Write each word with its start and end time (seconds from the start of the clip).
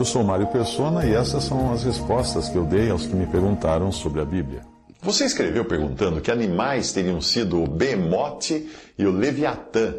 Eu 0.00 0.04
sou 0.06 0.24
Mário 0.24 0.46
Persona 0.46 1.04
e 1.04 1.12
essas 1.12 1.44
são 1.44 1.74
as 1.74 1.84
respostas 1.84 2.48
que 2.48 2.56
eu 2.56 2.64
dei 2.64 2.88
aos 2.88 3.04
que 3.06 3.14
me 3.14 3.26
perguntaram 3.26 3.92
sobre 3.92 4.22
a 4.22 4.24
Bíblia. 4.24 4.62
Você 5.02 5.26
escreveu 5.26 5.62
perguntando 5.66 6.22
que 6.22 6.30
animais 6.30 6.90
teriam 6.90 7.20
sido 7.20 7.62
o 7.62 7.66
Behemoth 7.66 8.50
e 8.96 9.04
o 9.04 9.12
Leviatã, 9.12 9.94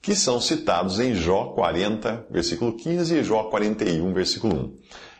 que 0.00 0.14
são 0.14 0.40
citados 0.40 1.00
em 1.00 1.16
Jó 1.16 1.46
40, 1.46 2.26
versículo 2.30 2.76
15 2.76 3.12
e 3.12 3.24
Jó 3.24 3.42
41, 3.50 4.12
versículo 4.12 4.54
1. 4.54 4.78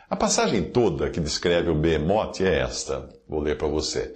A 0.09 0.15
passagem 0.15 0.63
toda 0.63 1.09
que 1.09 1.19
descreve 1.19 1.69
o 1.69 1.75
Behemoth 1.75 2.39
é 2.39 2.61
esta. 2.61 3.09
Vou 3.27 3.41
ler 3.41 3.57
para 3.57 3.67
você. 3.67 4.13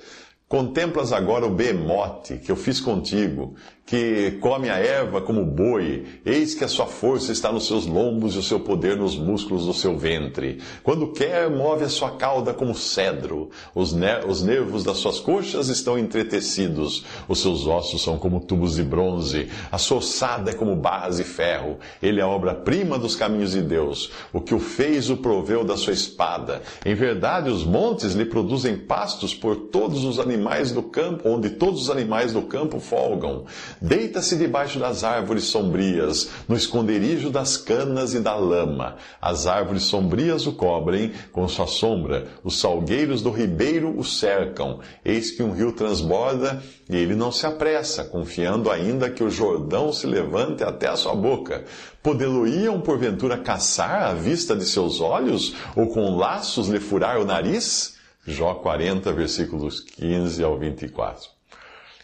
Contemplas 0.47 1.11
agora 1.11 1.45
o 1.45 1.53
behemote 1.53 2.37
que 2.37 2.51
eu 2.51 2.55
fiz 2.55 2.79
contigo, 2.79 3.55
que 3.85 4.31
come 4.41 4.67
a 4.67 4.79
erva 4.79 5.21
como 5.21 5.45
boi, 5.45 6.05
eis 6.25 6.55
que 6.55 6.63
a 6.63 6.67
sua 6.67 6.87
força 6.87 7.31
está 7.31 7.51
nos 7.51 7.67
seus 7.67 7.85
lombos 7.85 8.33
e 8.33 8.39
o 8.39 8.43
seu 8.43 8.59
poder 8.59 8.97
nos 8.97 9.15
músculos 9.15 9.67
do 9.67 9.73
seu 9.75 9.95
ventre. 9.95 10.59
Quando 10.81 11.11
quer, 11.11 11.51
move 11.51 11.83
a 11.83 11.89
sua 11.89 12.11
cauda 12.11 12.51
como 12.51 12.73
cedro, 12.73 13.51
os, 13.75 13.95
os 14.27 14.41
nervos 14.41 14.83
das 14.83 14.97
suas 14.97 15.19
coxas 15.19 15.69
estão 15.69 15.99
entretecidos, 15.99 17.05
os 17.27 17.39
seus 17.39 17.67
ossos 17.67 18.01
são 18.01 18.17
como 18.17 18.39
tubos 18.39 18.75
de 18.75 18.83
bronze, 18.83 19.49
a 19.71 19.77
sua 19.77 19.97
ossada 19.97 20.49
é 20.49 20.53
como 20.53 20.75
barras 20.75 21.17
de 21.17 21.23
ferro. 21.23 21.77
Ele 22.01 22.19
é 22.19 22.23
a 22.23 22.27
obra-prima 22.27 22.97
dos 22.97 23.15
caminhos 23.15 23.51
de 23.51 23.61
Deus. 23.61 24.11
O 24.33 24.41
que 24.41 24.55
o 24.55 24.59
fez 24.59 25.11
o 25.11 25.17
proveu 25.17 25.63
da 25.63 25.77
sua 25.77 25.93
espada. 25.93 26.63
Em 26.83 26.95
verdade, 26.95 27.51
os 27.51 27.63
montes 27.63 28.13
lhe 28.13 28.25
produzem 28.25 28.77
pastos 28.77 29.35
por 29.35 29.55
todos 29.55 30.03
os 30.03 30.17
animais 30.17 30.71
do 30.71 30.81
campo, 30.81 31.29
onde 31.29 31.51
todos 31.51 31.83
os 31.83 31.89
animais 31.91 32.33
do 32.33 32.41
campo 32.41 32.79
folgam. 32.79 33.45
Deita-se 33.85 34.35
debaixo 34.35 34.79
das 34.79 35.03
árvores 35.03 35.43
sombrias, 35.43 36.31
no 36.47 36.55
esconderijo 36.55 37.29
das 37.29 37.55
canas 37.55 38.15
e 38.15 38.19
da 38.19 38.35
lama. 38.35 38.95
As 39.21 39.45
árvores 39.45 39.83
sombrias 39.83 40.47
o 40.47 40.53
cobrem 40.53 41.13
com 41.31 41.47
sua 41.47 41.67
sombra, 41.67 42.25
os 42.43 42.59
salgueiros 42.59 43.21
do 43.21 43.29
ribeiro 43.29 43.95
o 43.95 44.03
cercam. 44.03 44.79
Eis 45.05 45.29
que 45.29 45.43
um 45.43 45.51
rio 45.51 45.71
transborda 45.71 46.63
e 46.89 46.95
ele 46.95 47.13
não 47.13 47.31
se 47.31 47.45
apressa, 47.45 48.03
confiando 48.03 48.71
ainda 48.71 49.07
que 49.07 49.23
o 49.23 49.29
Jordão 49.29 49.93
se 49.93 50.07
levante 50.07 50.63
até 50.63 50.87
a 50.87 50.95
sua 50.95 51.13
boca. 51.13 51.63
Podeloiam 52.01 52.81
porventura 52.81 53.37
caçar 53.37 54.01
à 54.01 54.13
vista 54.15 54.55
de 54.55 54.65
seus 54.65 54.99
olhos, 54.99 55.53
ou 55.75 55.89
com 55.89 56.17
laços 56.17 56.69
lhe 56.69 56.79
furar 56.79 57.19
o 57.19 57.25
nariz? 57.25 57.97
Jó 58.25 58.55
40, 58.55 59.13
versículos 59.13 59.79
15 59.79 60.43
ao 60.43 60.57
24. 60.57 61.34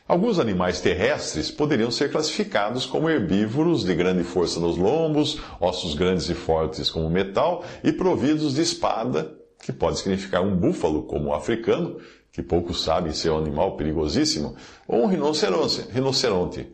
Alguns 0.07 0.39
animais 0.39 0.81
terrestres 0.81 1.49
poderiam 1.49 1.89
ser 1.89 2.11
classificados 2.11 2.85
como 2.85 3.09
herbívoros 3.09 3.83
de 3.83 3.95
grande 3.95 4.23
força 4.23 4.59
nos 4.59 4.77
lombos, 4.77 5.39
ossos 5.59 5.94
grandes 5.94 6.30
e 6.30 6.33
fortes 6.33 6.89
como 6.89 7.09
metal 7.09 7.63
e 7.83 7.91
providos 7.94 8.55
de 8.55 8.61
espada, 8.61 9.33
que 9.63 9.72
pode 9.72 9.99
significar 9.99 10.41
um 10.41 10.55
búfalo 10.55 11.03
como 11.03 11.29
o 11.29 11.33
africano, 11.33 11.97
que 12.31 12.41
poucos 12.41 12.84
sabem 12.84 13.13
ser 13.13 13.29
um 13.29 13.38
animal 13.38 13.78
perigosíssimo, 13.78 14.56
ou 14.88 15.03
um 15.03 15.07
rinoceronte. 15.07 15.85
rinoceronte. 15.91 16.68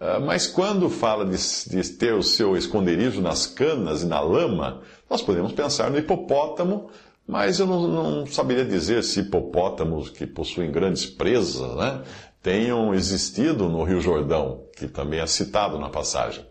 Ah, 0.00 0.18
mas 0.20 0.46
quando 0.46 0.90
fala 0.90 1.24
de, 1.24 1.36
de 1.68 1.88
ter 1.90 2.14
o 2.14 2.22
seu 2.22 2.56
esconderijo 2.56 3.22
nas 3.22 3.46
canas 3.46 4.02
e 4.02 4.06
na 4.06 4.20
lama, 4.20 4.82
nós 5.08 5.22
podemos 5.22 5.52
pensar 5.52 5.90
no 5.90 5.98
hipopótamo, 5.98 6.90
mas 7.26 7.58
eu 7.58 7.66
não, 7.66 7.88
não 7.88 8.26
saberia 8.26 8.64
dizer 8.64 9.02
se 9.02 9.20
hipopótamos 9.20 10.10
que 10.10 10.26
possuem 10.26 10.70
grandes 10.70 11.06
presas 11.06 11.74
né, 11.76 12.02
tenham 12.44 12.94
existido 12.94 13.70
no 13.70 13.82
Rio 13.84 14.02
Jordão, 14.02 14.64
que 14.76 14.86
também 14.86 15.18
é 15.18 15.26
citado 15.26 15.78
na 15.78 15.88
passagem. 15.88 16.44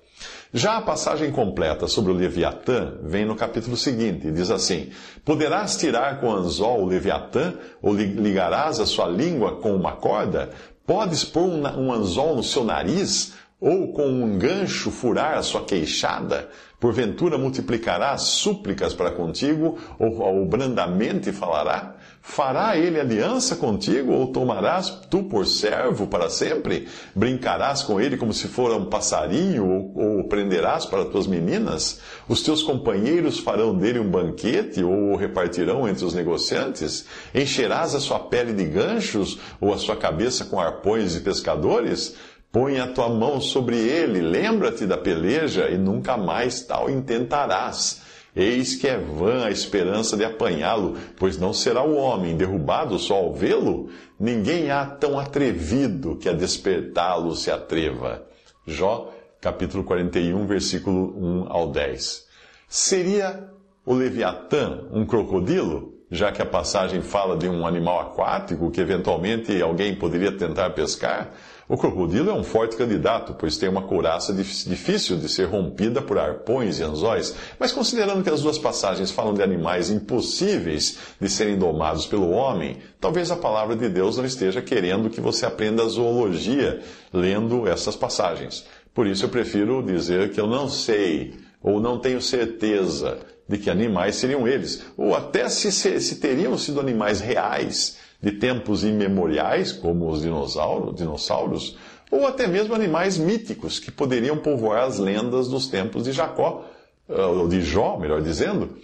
Já 0.51 0.77
a 0.77 0.81
passagem 0.81 1.31
completa 1.31 1.87
sobre 1.87 2.11
o 2.11 2.15
Leviatã 2.15 2.97
vem 3.03 3.25
no 3.25 3.35
capítulo 3.35 3.77
seguinte, 3.77 4.27
e 4.27 4.31
diz 4.31 4.49
assim: 4.49 4.89
Poderás 5.23 5.77
tirar 5.77 6.19
com 6.19 6.31
anzol 6.31 6.81
o 6.81 6.85
Leviatã, 6.85 7.53
ou 7.79 7.93
ligarás 7.93 8.79
a 8.79 8.87
sua 8.87 9.07
língua 9.07 9.57
com 9.57 9.75
uma 9.75 9.93
corda? 9.93 10.49
Podes 10.85 11.23
pôr 11.23 11.43
um 11.43 11.93
anzol 11.93 12.35
no 12.35 12.43
seu 12.43 12.63
nariz? 12.63 13.33
ou 13.63 13.93
com 13.93 14.05
um 14.05 14.37
gancho 14.37 14.91
furar 14.91 15.37
a 15.37 15.41
sua 15.41 15.63
queixada? 15.63 16.49
Porventura 16.81 17.37
multiplicará 17.37 18.17
súplicas 18.17 18.93
para 18.93 19.11
contigo, 19.11 19.79
ou, 19.97 20.19
ou 20.19 20.45
brandamente 20.45 21.31
falará? 21.31 21.95
Fará 22.25 22.77
ele 22.77 22.97
aliança 22.97 23.57
contigo, 23.57 24.13
ou 24.13 24.27
tomarás 24.27 24.89
tu 25.09 25.23
por 25.23 25.45
servo 25.45 26.07
para 26.07 26.29
sempre? 26.29 26.87
Brincarás 27.13 27.83
com 27.83 27.99
ele 27.99 28.15
como 28.15 28.33
se 28.33 28.47
fora 28.47 28.77
um 28.77 28.85
passarinho, 28.85 29.67
ou, 29.67 30.19
ou 30.19 30.23
prenderás 30.23 30.85
para 30.85 31.03
tuas 31.03 31.27
meninas? 31.27 31.99
Os 32.27 32.41
teus 32.41 32.63
companheiros 32.63 33.39
farão 33.39 33.77
dele 33.77 33.99
um 33.99 34.09
banquete, 34.09 34.81
ou 34.81 35.11
o 35.11 35.15
repartirão 35.17 35.87
entre 35.87 36.05
os 36.05 36.13
negociantes? 36.13 37.05
Encherás 37.35 37.93
a 37.93 37.99
sua 37.99 38.19
pele 38.19 38.53
de 38.53 38.63
ganchos, 38.63 39.37
ou 39.59 39.73
a 39.73 39.77
sua 39.77 39.97
cabeça 39.97 40.45
com 40.45 40.61
arpões 40.61 41.11
de 41.11 41.19
pescadores? 41.19 42.15
Põe 42.53 42.79
a 42.79 42.87
tua 42.87 43.09
mão 43.09 43.41
sobre 43.41 43.75
ele, 43.75 44.21
lembra-te 44.21 44.85
da 44.85 44.97
peleja 44.97 45.69
e 45.69 45.77
nunca 45.77 46.15
mais 46.15 46.61
tal 46.61 46.89
intentarás. 46.89 48.02
Eis 48.35 48.75
que 48.75 48.87
é 48.87 48.97
vã 48.97 49.45
a 49.45 49.51
esperança 49.51 50.17
de 50.17 50.25
apanhá-lo, 50.25 50.97
pois 51.17 51.37
não 51.37 51.53
será 51.53 51.83
o 51.83 51.95
homem 51.95 52.35
derrubado 52.35 52.97
só 52.97 53.15
ao 53.15 53.33
vê-lo? 53.33 53.89
Ninguém 54.19 54.71
há 54.71 54.85
tão 54.85 55.19
atrevido 55.19 56.15
que 56.15 56.27
a 56.27 56.33
despertá-lo 56.33 57.35
se 57.35 57.51
atreva. 57.51 58.23
Jó, 58.65 59.13
capítulo 59.39 59.83
41, 59.83 60.47
versículo 60.47 61.13
1 61.43 61.45
ao 61.47 61.71
10. 61.71 62.25
Seria 62.67 63.49
o 63.85 63.93
Leviatã 63.93 64.87
um 64.91 65.05
crocodilo? 65.05 65.93
Já 66.09 66.31
que 66.31 66.41
a 66.41 66.45
passagem 66.45 67.01
fala 67.01 67.35
de 67.35 67.47
um 67.49 67.67
animal 67.67 67.99
aquático 67.99 68.71
que 68.71 68.81
eventualmente 68.81 69.61
alguém 69.61 69.95
poderia 69.95 70.31
tentar 70.31 70.69
pescar? 70.71 71.31
O 71.73 71.77
crocodilo 71.77 72.29
é 72.29 72.33
um 72.35 72.43
forte 72.43 72.75
candidato, 72.75 73.33
pois 73.33 73.57
tem 73.57 73.67
uma 73.67 73.81
couraça 73.81 74.31
difícil 74.31 75.17
de 75.17 75.27
ser 75.27 75.45
rompida 75.45 76.03
por 76.03 76.19
arpões 76.19 76.77
e 76.77 76.83
anzóis, 76.83 77.33
mas 77.57 77.71
considerando 77.71 78.23
que 78.23 78.29
as 78.29 78.43
duas 78.43 78.59
passagens 78.59 79.09
falam 79.09 79.33
de 79.33 79.41
animais 79.41 79.89
impossíveis 79.89 80.99
de 81.19 81.27
serem 81.27 81.57
domados 81.57 82.05
pelo 82.05 82.29
homem, 82.29 82.77
talvez 83.01 83.31
a 83.31 83.35
palavra 83.35 83.75
de 83.75 83.89
Deus 83.89 84.17
não 84.17 84.23
esteja 84.23 84.61
querendo 84.61 85.09
que 85.09 85.19
você 85.19 85.47
aprenda 85.47 85.83
zoologia 85.87 86.79
lendo 87.11 87.67
essas 87.67 87.95
passagens. 87.95 88.63
Por 88.93 89.07
isso 89.07 89.25
eu 89.25 89.29
prefiro 89.29 89.81
dizer 89.81 90.29
que 90.29 90.39
eu 90.39 90.45
não 90.45 90.69
sei 90.69 91.33
ou 91.59 91.79
não 91.79 91.97
tenho 91.97 92.21
certeza 92.21 93.17
de 93.49 93.57
que 93.57 93.71
animais 93.71 94.17
seriam 94.17 94.47
eles, 94.47 94.83
ou 94.95 95.15
até 95.15 95.49
se, 95.49 95.71
se 95.71 96.15
teriam 96.17 96.55
sido 96.55 96.79
animais 96.79 97.19
reais 97.19 97.97
de 98.23 98.31
tempos 98.31 98.85
imemoriais, 98.85 99.73
como 99.73 100.09
os 100.09 100.21
dinossauros, 100.21 100.95
dinossauros, 100.95 101.77
ou 102.09 102.25
até 102.25 102.47
mesmo 102.47 102.73
animais 102.73 103.17
míticos 103.17 103.79
que 103.79 103.91
poderiam 103.91 104.37
povoar 104.37 104.85
as 104.85 104.97
lendas 104.97 105.49
dos 105.49 105.67
tempos 105.67 106.05
de 106.05 106.13
Jacó, 106.13 106.63
eh, 107.09 107.21
ou 107.21 107.49
de 107.49 107.61
Jó, 107.61 107.97
melhor 107.99 108.21
dizendo, 108.21 108.77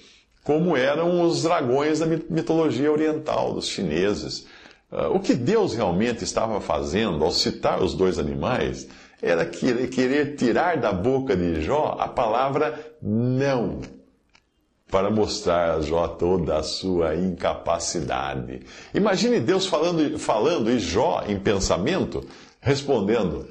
como 0.43 0.75
eram 0.75 1.21
os 1.21 1.43
dragões 1.43 1.99
da 1.99 2.05
mitologia 2.05 2.91
oriental, 2.91 3.53
dos 3.53 3.69
chineses. 3.69 4.45
Eh, 4.91 5.07
o 5.07 5.21
que 5.21 5.33
Deus 5.33 5.73
realmente 5.73 6.21
estava 6.25 6.59
fazendo 6.59 7.23
ao 7.23 7.31
citar 7.31 7.81
os 7.81 7.93
dois 7.93 8.19
animais 8.19 8.89
era 9.21 9.45
querer 9.45 10.35
tirar 10.35 10.75
da 10.75 10.91
boca 10.91 11.33
de 11.33 11.61
Jó 11.61 11.95
a 11.97 12.09
palavra 12.09 12.77
não 13.01 13.79
para 14.89 15.09
mostrar 15.11 15.75
a 15.75 15.81
Jó 15.81 16.07
toda 16.07 16.57
a 16.57 16.63
sua 16.63 17.15
incapacidade. 17.15 18.61
Imagine 18.93 19.39
Deus 19.39 19.65
falando, 19.65 20.17
falando 20.17 20.69
e 20.71 20.79
Jó 20.79 21.23
em 21.27 21.39
pensamento 21.39 22.25
respondendo. 22.59 23.47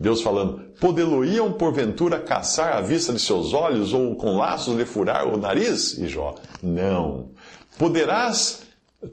Deus 0.00 0.22
falando: 0.22 0.60
Podeloiam 0.80 1.52
porventura 1.52 2.18
caçar 2.18 2.76
à 2.76 2.80
vista 2.80 3.12
de 3.12 3.20
seus 3.20 3.52
olhos 3.52 3.92
ou 3.92 4.16
com 4.16 4.38
laços 4.38 4.74
lhe 4.76 4.86
furar 4.86 5.28
o 5.28 5.36
nariz? 5.36 5.98
E 5.98 6.08
Jó: 6.08 6.34
Não. 6.62 7.30
Poderás 7.78 8.62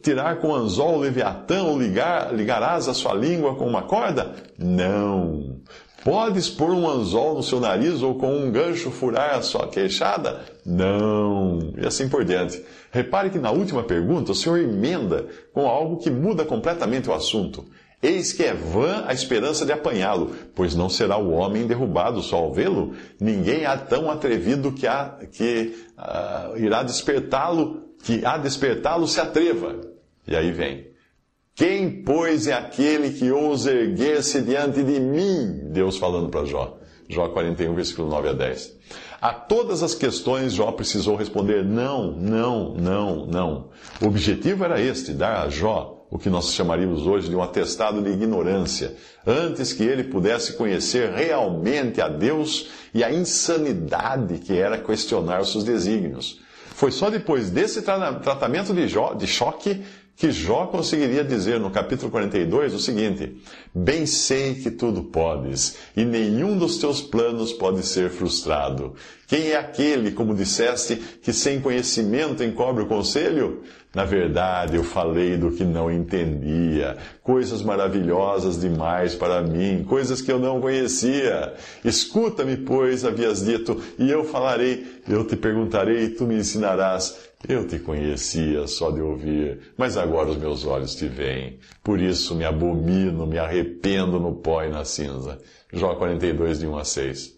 tirar 0.02 0.38
com 0.38 0.54
anzol 0.56 0.96
o 0.96 1.00
leviatã 1.00 1.64
ou 1.64 1.78
ligar, 1.78 2.34
ligarás 2.34 2.88
a 2.88 2.94
sua 2.94 3.14
língua 3.14 3.56
com 3.56 3.68
uma 3.68 3.84
corda? 3.84 4.34
Não. 4.58 5.60
Podes 6.04 6.50
pôr 6.50 6.72
um 6.72 6.88
anzol 6.88 7.36
no 7.36 7.44
seu 7.44 7.60
nariz 7.60 8.02
ou 8.02 8.16
com 8.16 8.34
um 8.34 8.52
gancho 8.52 8.92
furar 8.92 9.36
a 9.36 9.42
sua 9.42 9.68
queixada? 9.68 10.46
Não. 10.66 11.74
E 11.78 11.86
assim 11.86 12.08
por 12.08 12.24
diante. 12.24 12.64
Repare 12.92 13.30
que 13.30 13.40
na 13.40 13.52
última 13.52 13.84
pergunta 13.84 14.32
o 14.32 14.36
Senhor 14.36 14.60
emenda 14.60 15.28
com 15.54 15.68
algo 15.68 15.98
que 15.98 16.10
muda 16.10 16.46
completamente 16.46 17.10
o 17.10 17.14
assunto. 17.14 17.66
Eis 18.02 18.32
que 18.32 18.44
é 18.44 18.54
vã 18.54 19.06
a 19.08 19.14
esperança 19.14 19.66
de 19.66 19.72
apanhá-lo, 19.72 20.36
pois 20.54 20.76
não 20.76 20.88
será 20.88 21.18
o 21.18 21.32
homem 21.32 21.66
derrubado 21.66 22.22
só 22.22 22.38
ao 22.38 22.54
vê-lo. 22.54 22.94
Ninguém 23.20 23.66
há 23.66 23.76
tão 23.76 24.12
atrevido 24.12 24.72
que, 24.72 24.86
há, 24.86 25.18
que 25.32 25.76
uh, 25.98 26.58
irá 26.58 26.84
despertá-lo, 26.84 27.82
que 28.04 28.24
a 28.24 28.38
despertá-lo 28.38 29.08
se 29.08 29.20
atreva. 29.20 29.82
E 30.28 30.36
aí 30.36 30.52
vem. 30.52 30.86
Quem, 31.58 32.04
pois, 32.04 32.46
é 32.46 32.54
aquele 32.54 33.10
que 33.10 33.32
ousa 33.32 33.72
erguer-se 33.72 34.44
diante 34.44 34.84
de 34.84 35.00
mim? 35.00 35.72
Deus 35.72 35.98
falando 35.98 36.30
para 36.30 36.46
Jó. 36.46 36.78
Jó 37.10 37.30
41, 37.30 37.74
versículo 37.74 38.08
9 38.08 38.30
a 38.30 38.34
10. 38.34 38.78
A 39.20 39.34
todas 39.34 39.82
as 39.82 39.96
questões, 39.96 40.54
Jó 40.54 40.72
precisou 40.72 41.16
responder 41.16 41.66
não, 41.66 42.12
não, 42.12 42.76
não, 42.76 43.26
não. 43.26 43.70
O 44.00 44.06
objetivo 44.06 44.66
era 44.66 44.80
este: 44.80 45.14
dar 45.14 45.48
a 45.48 45.50
Jó 45.50 46.06
o 46.12 46.20
que 46.20 46.30
nós 46.30 46.54
chamaríamos 46.54 47.08
hoje 47.08 47.28
de 47.28 47.36
um 47.36 47.42
atestado 47.42 48.04
de 48.04 48.12
ignorância, 48.12 48.96
antes 49.26 49.74
que 49.74 49.84
ele 49.84 50.04
pudesse 50.04 50.54
conhecer 50.54 51.12
realmente 51.12 52.00
a 52.00 52.08
Deus 52.08 52.70
e 52.94 53.04
a 53.04 53.12
insanidade 53.12 54.38
que 54.38 54.56
era 54.56 54.78
questionar 54.78 55.42
os 55.42 55.52
seus 55.52 55.64
desígnios. 55.64 56.40
Foi 56.76 56.92
só 56.92 57.10
depois 57.10 57.50
desse 57.50 57.82
tratamento 57.82 58.74
de, 58.76 58.86
de 58.86 59.28
choque 59.28 59.84
que 60.18 60.32
Jó 60.32 60.66
conseguiria 60.66 61.24
dizer 61.24 61.60
no 61.60 61.70
capítulo 61.70 62.10
42 62.10 62.74
o 62.74 62.80
seguinte: 62.80 63.38
Bem 63.74 64.08
sei 64.08 64.56
que 64.56 64.72
tudo 64.72 65.04
podes, 65.04 65.78
e 65.96 66.04
nenhum 66.04 66.58
dos 66.58 66.80
teus 66.80 67.02
planos 67.02 67.54
pode 67.54 67.86
ser 67.86 68.10
frustrado. 68.10 68.96
Quem 69.28 69.52
é 69.52 69.58
aquele, 69.58 70.12
como 70.12 70.34
disseste, 70.34 70.96
que 71.22 71.32
sem 71.32 71.62
conhecimento 71.62 72.44
encobre 72.44 72.84
o 72.84 72.88
conselho? 72.88 73.62
Na 73.94 74.06
verdade, 74.06 74.76
eu 74.76 74.84
falei 74.84 75.38
do 75.38 75.52
que 75.52 75.64
não 75.64 75.92
entendia, 75.92 76.98
coisas 77.24 77.62
maravilhosas 77.62 78.60
demais 78.60 79.16
para 79.16 79.42
mim, 79.42 79.84
coisas 79.88 80.22
que 80.22 80.32
eu 80.32 80.40
não 80.40 80.62
conhecia. 80.62 81.54
Escuta-me, 81.84 82.58
pois, 82.58 83.06
havias 83.06 83.44
dito, 83.44 83.82
e 83.98 84.10
eu 84.10 84.24
falarei, 84.24 84.86
eu 85.08 85.26
te 85.26 85.36
perguntarei, 85.36 86.06
e 86.06 86.10
tu 86.10 86.26
me 86.26 86.36
ensinarás. 86.36 87.27
Eu 87.48 87.68
te 87.68 87.78
conhecia 87.78 88.66
só 88.68 88.90
de 88.90 89.00
ouvir, 89.00 89.74
mas 89.78 89.96
agora 89.96 90.30
os 90.30 90.38
meus 90.38 90.66
olhos 90.66 90.96
te 90.96 91.08
veem. 91.08 91.60
Por 91.84 92.00
isso 92.00 92.34
me 92.34 92.44
abomino, 92.44 93.28
me 93.28 93.38
arrependo 93.38 94.20
no 94.20 94.36
pó 94.36 94.64
e 94.64 94.70
na 94.70 94.84
cinza. 94.84 95.38
Jó 95.72 95.94
42, 95.96 96.60
de 96.60 96.68
1 96.68 96.78
a 96.78 96.84
6. 96.84 97.38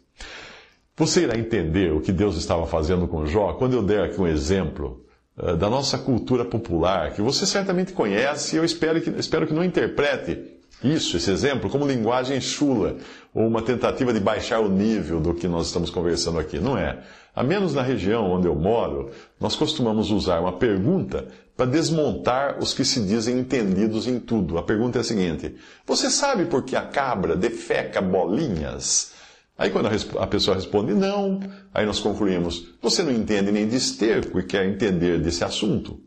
Você 0.96 1.24
irá 1.24 1.38
entender 1.38 1.92
o 1.94 2.01
que 2.01 2.12
Deus 2.12 2.38
estava 2.38 2.66
fazendo 2.66 3.07
com 3.07 3.25
Jó 3.25 3.54
quando 3.54 3.74
eu 3.74 3.84
der 3.84 4.04
aqui 4.04 4.19
um 4.19 4.28
exemplo 4.28 5.06
uh, 5.38 5.56
da 5.57 5.69
nossa 5.69 5.98
cultura 5.98 6.45
popular, 6.45 7.13
que 7.13 7.22
você 7.22 7.45
certamente 7.45 7.92
conhece 7.92 8.56
e 8.56 8.60
eu 8.60 8.63
espero 8.66 9.02
que, 9.02 9.10
espero 9.12 9.48
que 9.48 9.54
não 9.54 9.63
interprete 9.63 10.59
isso, 10.84 11.18
esse 11.18 11.30
exemplo, 11.30 11.70
como 11.70 11.86
linguagem 11.86 12.40
chula, 12.40 12.98
ou 13.34 13.46
uma 13.46 13.62
tentativa 13.62 14.14
de 14.14 14.20
baixar 14.20 14.60
o 14.60 14.70
nível 14.70 15.20
do 15.20 15.34
que 15.34 15.48
nós 15.48 15.68
estamos 15.68 15.90
conversando 15.90 16.40
aqui. 16.40 16.58
Não 16.58 16.78
é. 16.78 17.00
A 17.36 17.44
menos 17.44 17.74
na 17.74 17.81
região 17.81 18.31
onde 18.31 18.48
eu 18.48 18.56
moro, 18.56 19.12
nós 19.40 19.56
costumamos 19.56 20.10
usar 20.10 20.40
uma 20.40 20.54
pergunta 20.54 21.28
para 21.56 21.66
desmontar 21.66 22.58
os 22.60 22.74
que 22.74 22.86
se 22.86 23.02
dizem 23.02 23.40
entendidos 23.40 24.08
em 24.08 24.20
tudo. 24.20 24.58
A 24.58 24.64
pergunta 24.64 24.98
é 24.98 25.02
a 25.02 25.04
seguinte: 25.04 25.56
Você 25.86 26.10
sabe 26.10 26.46
por 26.46 26.64
que 26.64 26.76
a 26.76 26.81
cabra 26.81 27.36
defeca 27.36 28.02
bolinhas? 28.02 29.12
Aí 29.58 29.70
quando 29.70 29.90
a 30.18 30.28
pessoa 30.28 30.56
responde 30.56 30.94
não, 30.94 31.42
aí 31.74 31.86
nós 31.86 32.00
concluímos: 32.00 32.70
Você 32.81 33.04
não 33.04 33.12
entende 33.12 33.52
nem 33.52 33.68
de 33.68 33.76
esterco 33.76 34.40
e 34.40 34.44
quer 34.44 34.66
entender 34.66 35.20
desse 35.20 35.44
assunto. 35.44 36.00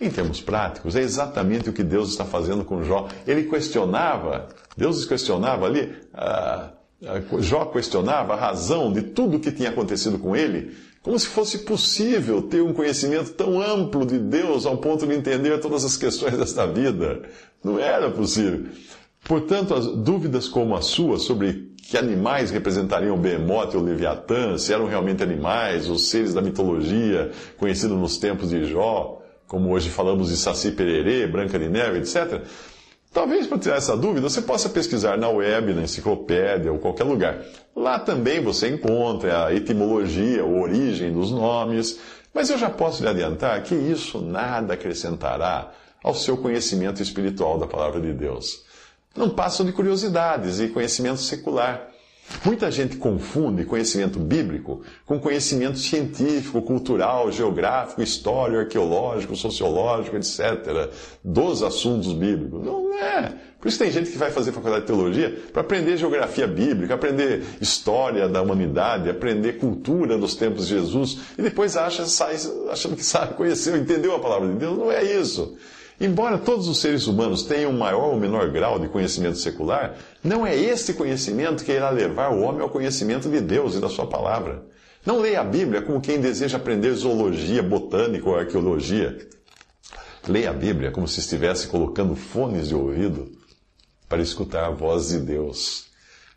Em 0.00 0.10
termos 0.10 0.40
práticos, 0.40 0.96
é 0.96 1.00
exatamente 1.00 1.70
o 1.70 1.72
que 1.72 1.82
Deus 1.82 2.10
está 2.10 2.24
fazendo 2.24 2.64
com 2.64 2.82
Jó. 2.82 3.08
Ele 3.26 3.44
questionava, 3.44 4.48
Deus 4.76 5.04
questionava 5.04 5.66
ali, 5.66 5.94
ah, 6.12 6.70
ah, 7.06 7.22
Jó 7.38 7.66
questionava 7.66 8.34
a 8.34 8.36
razão 8.36 8.92
de 8.92 9.02
tudo 9.02 9.36
o 9.36 9.40
que 9.40 9.52
tinha 9.52 9.68
acontecido 9.68 10.18
com 10.18 10.34
ele, 10.34 10.74
como 11.00 11.18
se 11.18 11.28
fosse 11.28 11.58
possível 11.58 12.42
ter 12.42 12.62
um 12.62 12.72
conhecimento 12.72 13.32
tão 13.32 13.60
amplo 13.60 14.04
de 14.04 14.18
Deus 14.18 14.66
ao 14.66 14.78
ponto 14.78 15.06
de 15.06 15.14
entender 15.14 15.60
todas 15.60 15.84
as 15.84 15.96
questões 15.96 16.36
desta 16.36 16.66
vida. 16.66 17.22
Não 17.62 17.78
era 17.78 18.10
possível. 18.10 18.66
Portanto, 19.22 19.74
as 19.74 19.86
dúvidas 19.86 20.48
como 20.48 20.74
a 20.74 20.82
sua 20.82 21.18
sobre 21.18 21.72
que 21.88 21.96
animais 21.96 22.50
representariam 22.50 23.14
o 23.14 23.18
Behemoth 23.18 23.74
ou 23.74 23.80
o 23.80 23.84
Leviatã, 23.84 24.56
se 24.58 24.72
eram 24.72 24.86
realmente 24.86 25.22
animais, 25.22 25.88
os 25.88 26.08
seres 26.08 26.34
da 26.34 26.40
mitologia 26.40 27.30
conhecidos 27.58 27.96
nos 27.96 28.16
tempos 28.16 28.50
de 28.50 28.64
Jó, 28.64 29.22
como 29.46 29.70
hoje 29.70 29.90
falamos 29.90 30.28
de 30.28 30.36
Saci 30.36 30.70
Pererê, 30.72 31.26
Branca 31.26 31.58
de 31.58 31.68
Neve, 31.68 31.98
etc. 31.98 32.42
Talvez 33.12 33.46
para 33.46 33.58
tirar 33.58 33.76
essa 33.76 33.96
dúvida 33.96 34.28
você 34.28 34.42
possa 34.42 34.68
pesquisar 34.68 35.16
na 35.16 35.28
web, 35.28 35.72
na 35.72 35.82
enciclopédia 35.82 36.72
ou 36.72 36.78
qualquer 36.78 37.04
lugar. 37.04 37.42
Lá 37.74 37.98
também 37.98 38.42
você 38.42 38.68
encontra 38.68 39.46
a 39.46 39.54
etimologia, 39.54 40.42
a 40.42 40.46
origem 40.46 41.12
dos 41.12 41.30
nomes, 41.30 42.00
mas 42.34 42.50
eu 42.50 42.58
já 42.58 42.68
posso 42.68 43.02
lhe 43.02 43.08
adiantar 43.08 43.62
que 43.62 43.74
isso 43.74 44.20
nada 44.20 44.74
acrescentará 44.74 45.72
ao 46.02 46.12
seu 46.12 46.36
conhecimento 46.36 47.00
espiritual 47.00 47.56
da 47.56 47.68
palavra 47.68 48.00
de 48.00 48.12
Deus. 48.12 48.64
Não 49.16 49.30
passam 49.30 49.64
de 49.64 49.72
curiosidades 49.72 50.58
e 50.58 50.68
conhecimento 50.68 51.20
secular. 51.20 51.93
Muita 52.44 52.70
gente 52.70 52.96
confunde 52.96 53.64
conhecimento 53.64 54.18
bíblico 54.18 54.82
com 55.04 55.20
conhecimento 55.20 55.78
científico, 55.78 56.62
cultural, 56.62 57.30
geográfico, 57.30 58.02
histórico, 58.02 58.60
arqueológico, 58.60 59.36
sociológico, 59.36 60.16
etc., 60.16 60.90
dos 61.22 61.62
assuntos 61.62 62.12
bíblicos. 62.12 62.64
Não 62.64 62.94
é. 62.94 63.32
Por 63.60 63.68
isso 63.68 63.78
tem 63.78 63.90
gente 63.90 64.10
que 64.10 64.18
vai 64.18 64.30
fazer 64.30 64.52
faculdade 64.52 64.82
de 64.82 64.86
teologia 64.86 65.38
para 65.52 65.62
aprender 65.62 65.96
geografia 65.96 66.46
bíblica, 66.46 66.94
aprender 66.94 67.42
história 67.60 68.28
da 68.28 68.42
humanidade, 68.42 69.08
aprender 69.08 69.54
cultura 69.54 70.18
dos 70.18 70.34
tempos 70.34 70.68
de 70.68 70.74
Jesus, 70.74 71.20
e 71.38 71.42
depois 71.42 71.76
acha, 71.76 72.04
sai 72.04 72.36
achando 72.70 72.96
que 72.96 73.04
sabe, 73.04 73.34
conheceu, 73.34 73.76
entendeu 73.76 74.14
a 74.14 74.20
palavra 74.20 74.48
de 74.48 74.56
Deus. 74.56 74.76
Não 74.76 74.92
é 74.92 75.02
isso. 75.02 75.56
Embora 76.00 76.38
todos 76.38 76.66
os 76.66 76.80
seres 76.80 77.06
humanos 77.06 77.44
tenham 77.44 77.72
maior 77.72 78.10
ou 78.10 78.18
menor 78.18 78.50
grau 78.50 78.78
de 78.78 78.88
conhecimento 78.88 79.38
secular, 79.38 79.96
não 80.22 80.44
é 80.44 80.56
esse 80.56 80.94
conhecimento 80.94 81.64
que 81.64 81.72
irá 81.72 81.90
levar 81.90 82.32
o 82.32 82.40
homem 82.40 82.62
ao 82.62 82.68
conhecimento 82.68 83.28
de 83.28 83.40
Deus 83.40 83.76
e 83.76 83.80
da 83.80 83.88
Sua 83.88 84.06
palavra. 84.06 84.64
Não 85.06 85.20
leia 85.20 85.40
a 85.40 85.44
Bíblia 85.44 85.82
como 85.82 86.00
quem 86.00 86.20
deseja 86.20 86.56
aprender 86.56 86.92
zoologia, 86.94 87.62
botânica 87.62 88.28
ou 88.28 88.36
arqueologia. 88.36 89.16
Leia 90.26 90.50
a 90.50 90.54
Bíblia 90.54 90.90
como 90.90 91.06
se 91.06 91.20
estivesse 91.20 91.68
colocando 91.68 92.16
fones 92.16 92.68
de 92.68 92.74
ouvido 92.74 93.30
para 94.08 94.22
escutar 94.22 94.64
a 94.64 94.70
voz 94.70 95.08
de 95.08 95.18
Deus. 95.18 95.86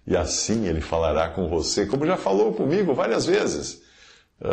E 0.06 0.16
assim 0.16 0.68
ele 0.68 0.82
falará 0.82 1.30
com 1.30 1.48
você, 1.48 1.86
como 1.86 2.06
já 2.06 2.18
falou 2.18 2.54
comigo 2.54 2.94
várias 2.94 3.26
vezes. 3.26 3.82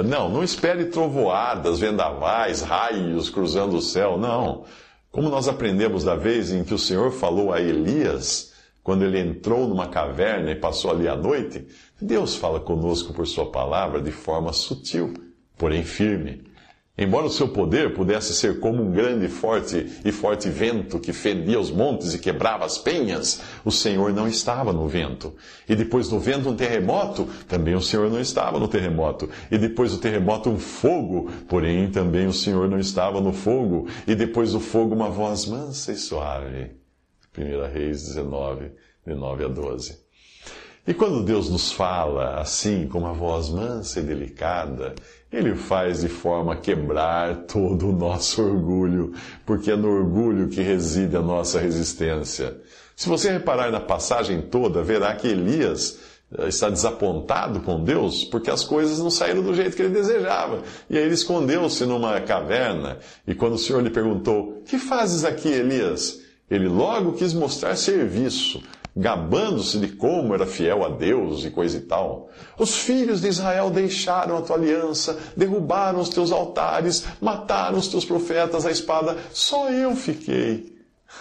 Não, 0.05 0.31
não 0.31 0.43
espere 0.43 0.87
trovoadas, 0.87 1.79
vendavais, 1.79 2.63
raios 2.63 3.29
cruzando 3.29 3.77
o 3.77 3.83
céu, 3.83 4.17
não. 4.17 4.65
Como 5.15 5.29
nós 5.29 5.47
aprendemos 5.47 6.03
da 6.03 6.17
vez 6.17 6.51
em 6.51 6.65
que 6.65 6.75
o 6.75 6.79
Senhor 6.79 7.13
falou 7.13 7.53
a 7.53 7.61
Elias, 7.61 8.53
quando 8.83 9.05
ele 9.05 9.21
entrou 9.21 9.69
numa 9.69 9.87
caverna 9.87 10.51
e 10.51 10.57
passou 10.57 10.91
ali 10.91 11.07
a 11.07 11.15
noite, 11.15 11.69
Deus 12.03 12.35
fala 12.35 12.59
conosco 12.59 13.15
por 13.15 13.25
Sua 13.25 13.49
palavra 13.49 14.03
de 14.03 14.11
forma 14.11 14.53
sutil, 14.53 15.15
porém 15.57 15.85
firme. 15.85 16.43
Embora 16.97 17.27
o 17.27 17.31
seu 17.31 17.49
poder 17.49 17.93
pudesse 17.93 18.33
ser 18.33 18.61
como 18.61 18.81
um 18.81 18.93
grande 18.93 19.27
forte 19.27 20.01
e 20.05 20.13
forte 20.13 20.49
vento 20.49 21.01
que 21.01 21.13
fendia 21.13 21.59
os 21.59 21.69
montes 21.69 22.15
e 22.15 22.21
quebrava 22.21 22.65
as 22.65 22.79
penhas, 22.79 23.41
o 23.65 23.73
Senhor 23.73 24.13
não 24.13 24.29
estava 24.29 24.73
no 24.73 24.87
vento. 24.87 25.35
E 25.69 25.75
depois 25.75 26.09
do 26.09 26.21
vento 26.21 26.49
um 26.49 26.55
terremoto, 26.55 27.29
também 27.49 27.75
o 27.75 27.81
Senhor 27.81 28.09
não 28.09 28.21
estava 28.21 28.61
no 28.61 28.69
terremoto. 28.69 29.29
E 29.51 29.59
depois 29.59 29.91
do 29.91 29.99
terremoto 29.99 30.49
um 30.49 30.57
fogo, 30.57 31.29
porém 31.49 31.91
também 31.91 32.29
o 32.29 32.33
Senhor 32.33 32.69
não 32.69 32.79
estava 32.79 33.21
no 33.21 33.33
fogo. 33.33 33.89
E 34.07 34.15
depois 34.15 34.53
do 34.53 34.61
fogo 34.61 34.95
uma 34.95 35.11
voz 35.11 35.47
mansa 35.47 35.91
e 35.91 35.97
suave. 35.97 36.77
1 37.37 37.73
Reis 37.73 38.05
19, 38.05 38.71
de 39.05 39.15
9 39.17 39.45
a 39.45 39.49
12. 39.49 40.05
E 40.87 40.93
quando 40.93 41.25
Deus 41.25 41.49
nos 41.49 41.73
fala 41.73 42.39
assim, 42.41 42.87
com 42.87 42.99
uma 42.99 43.15
voz 43.15 43.49
mansa 43.49 44.01
e 44.01 44.03
delicada, 44.03 44.95
Ele 45.35 45.57
faz 45.57 46.03
de 46.03 46.09
forma 46.09 46.53
a 46.53 46.57
quebrar 46.57 47.35
todo 47.49 47.89
o 47.89 47.93
nosso 47.93 48.41
orgulho, 48.41 49.13
porque 49.45 49.73
é 49.73 49.77
no 49.77 49.89
orgulho 49.89 50.49
que 50.49 50.63
reside 50.63 51.17
a 51.17 51.21
nossa 51.21 51.59
resistência. 51.59 52.57
Se 52.95 53.09
você 53.09 53.33
reparar 53.33 53.73
na 53.73 53.81
passagem 53.81 54.41
toda, 54.41 54.81
verá 54.81 55.13
que 55.17 55.27
Elias 55.27 55.99
eh, 56.39 56.47
está 56.47 56.71
desapontado 56.71 57.59
com 57.63 57.83
Deus 57.83 58.23
porque 58.23 58.49
as 58.49 58.63
coisas 58.63 59.01
não 59.01 59.11
saíram 59.11 59.43
do 59.43 59.53
jeito 59.53 59.75
que 59.75 59.83
ele 59.83 59.93
desejava. 59.93 60.63
E 60.89 60.97
aí 60.97 61.03
ele 61.03 61.15
escondeu-se 61.15 61.85
numa 61.85 62.21
caverna. 62.21 62.99
E 63.27 63.35
quando 63.35 63.55
o 63.55 63.59
Senhor 63.59 63.83
lhe 63.83 63.91
perguntou: 63.91 64.63
Que 64.65 64.79
fazes 64.79 65.25
aqui, 65.25 65.49
Elias? 65.49 66.21
Ele 66.49 66.69
logo 66.69 67.15
quis 67.15 67.35
mostrar 67.35 67.75
serviço 67.75 68.63
gabando-se 68.97 69.79
de 69.79 69.89
como 69.89 70.35
era 70.35 70.47
fiel 70.47 70.85
a 70.85 70.89
Deus 70.89 71.45
e 71.45 71.51
coisa 71.51 71.77
e 71.77 71.81
tal. 71.81 72.31
Os 72.59 72.77
filhos 72.77 73.21
de 73.21 73.29
Israel 73.29 73.71
deixaram 73.71 74.37
a 74.37 74.43
tua 74.43 74.57
aliança, 74.57 75.19
derrubaram 75.37 76.01
os 76.01 76.09
teus 76.09 76.31
altares, 76.31 77.05
mataram 77.21 77.79
os 77.79 77.89
teus 77.89 78.05
profetas 78.05 78.65
à 78.65 78.71
espada, 78.71 79.17
só 79.33 79.71
eu 79.71 79.97
fiquei. 79.97 80.75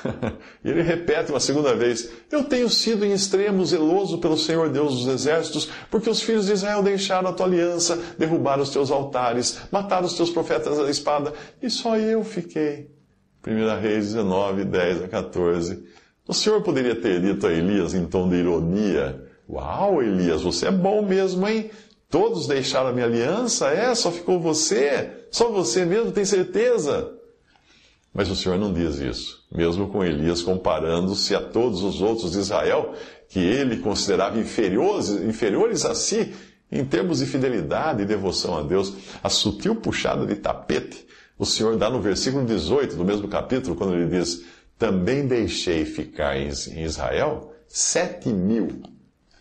e 0.63 0.69
ele 0.69 0.81
repete 0.81 1.31
uma 1.31 1.39
segunda 1.39 1.75
vez: 1.75 2.09
Eu 2.31 2.43
tenho 2.43 2.69
sido 2.69 3.05
em 3.05 3.11
extremo 3.11 3.65
zeloso 3.65 4.17
pelo 4.17 4.37
Senhor 4.37 4.69
Deus 4.69 4.95
dos 4.95 5.07
exércitos, 5.07 5.69
porque 5.89 6.09
os 6.09 6.21
filhos 6.21 6.47
de 6.47 6.53
Israel 6.53 6.81
deixaram 6.81 7.29
a 7.29 7.33
tua 7.33 7.45
aliança, 7.45 8.01
derrubaram 8.17 8.63
os 8.63 8.69
teus 8.69 8.91
altares, 8.91 9.59
mataram 9.71 10.05
os 10.05 10.13
teus 10.13 10.29
profetas 10.29 10.79
à 10.79 10.89
espada, 10.89 11.33
e 11.61 11.69
só 11.69 11.97
eu 11.97 12.23
fiquei. 12.23 12.89
1 13.45 13.81
Reis 13.81 14.13
19, 14.13 14.63
10 14.65 15.03
a 15.03 15.07
14. 15.07 15.83
O 16.27 16.33
Senhor 16.33 16.61
poderia 16.61 16.95
ter 16.95 17.19
dito 17.21 17.45
a 17.45 17.51
Elias 17.51 17.93
em 17.93 18.05
tom 18.05 18.29
de 18.29 18.35
ironia: 18.35 19.21
Uau, 19.49 20.01
Elias, 20.01 20.41
você 20.41 20.67
é 20.67 20.71
bom 20.71 21.05
mesmo, 21.05 21.47
hein? 21.47 21.69
Todos 22.09 22.47
deixaram 22.47 22.89
a 22.89 22.93
minha 22.93 23.05
aliança? 23.05 23.69
É, 23.69 23.93
só 23.95 24.11
ficou 24.11 24.39
você? 24.39 25.11
Só 25.31 25.49
você 25.49 25.83
mesmo, 25.83 26.11
tem 26.11 26.23
certeza? 26.23 27.11
Mas 28.13 28.29
o 28.29 28.35
Senhor 28.35 28.57
não 28.59 28.71
diz 28.71 28.99
isso, 28.99 29.43
mesmo 29.51 29.89
com 29.89 30.03
Elias 30.03 30.43
comparando-se 30.43 31.33
a 31.33 31.41
todos 31.41 31.81
os 31.81 31.99
outros 32.01 32.33
de 32.33 32.39
Israel, 32.39 32.93
que 33.27 33.39
ele 33.39 33.77
considerava 33.77 34.39
inferiores, 34.39 35.09
inferiores 35.09 35.83
a 35.83 35.95
si 35.95 36.31
em 36.71 36.85
termos 36.85 37.19
de 37.19 37.25
fidelidade 37.25 38.03
e 38.03 38.05
devoção 38.05 38.55
a 38.57 38.61
Deus. 38.61 38.93
A 39.23 39.29
sutil 39.29 39.75
puxada 39.75 40.25
de 40.25 40.35
tapete, 40.35 41.05
o 41.37 41.45
Senhor 41.45 41.75
dá 41.75 41.89
no 41.89 41.99
versículo 41.99 42.45
18 42.45 42.95
do 42.95 43.03
mesmo 43.03 43.27
capítulo, 43.27 43.75
quando 43.75 43.95
ele 43.95 44.05
diz: 44.07 44.45
também 44.77 45.27
deixei 45.27 45.85
ficar 45.85 46.37
em 46.37 46.49
Israel 46.83 47.53
sete 47.67 48.29
mil, 48.29 48.81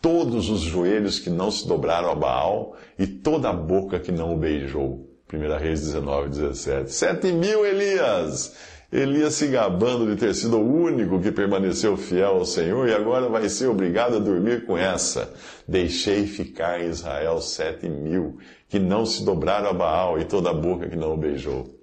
todos 0.00 0.48
os 0.48 0.60
joelhos 0.60 1.18
que 1.18 1.30
não 1.30 1.50
se 1.50 1.66
dobraram 1.66 2.10
a 2.10 2.14
Baal 2.14 2.76
e 2.98 3.06
toda 3.06 3.50
a 3.50 3.52
boca 3.52 3.98
que 3.98 4.10
não 4.10 4.34
o 4.34 4.38
beijou. 4.38 5.08
1 5.32 5.58
Reis 5.58 5.80
19, 5.80 6.28
17. 6.28 6.92
Sete 6.92 7.32
mil 7.32 7.64
Elias! 7.64 8.54
Elias 8.92 9.34
se 9.34 9.46
gabando 9.46 10.06
de 10.06 10.20
ter 10.20 10.34
sido 10.34 10.58
o 10.58 10.82
único 10.82 11.18
que 11.18 11.32
permaneceu 11.32 11.96
fiel 11.96 12.36
ao 12.36 12.44
Senhor 12.44 12.86
e 12.86 12.94
agora 12.94 13.26
vai 13.26 13.48
ser 13.48 13.68
obrigado 13.68 14.16
a 14.16 14.18
dormir 14.18 14.66
com 14.66 14.76
essa. 14.76 15.32
Deixei 15.66 16.26
ficar 16.26 16.78
em 16.78 16.90
Israel 16.90 17.40
sete 17.40 17.88
mil 17.88 18.36
que 18.68 18.78
não 18.78 19.06
se 19.06 19.24
dobraram 19.24 19.70
a 19.70 19.72
Baal 19.72 20.18
e 20.18 20.26
toda 20.26 20.50
a 20.50 20.54
boca 20.54 20.90
que 20.90 20.96
não 20.96 21.14
o 21.14 21.16
beijou. 21.16 21.81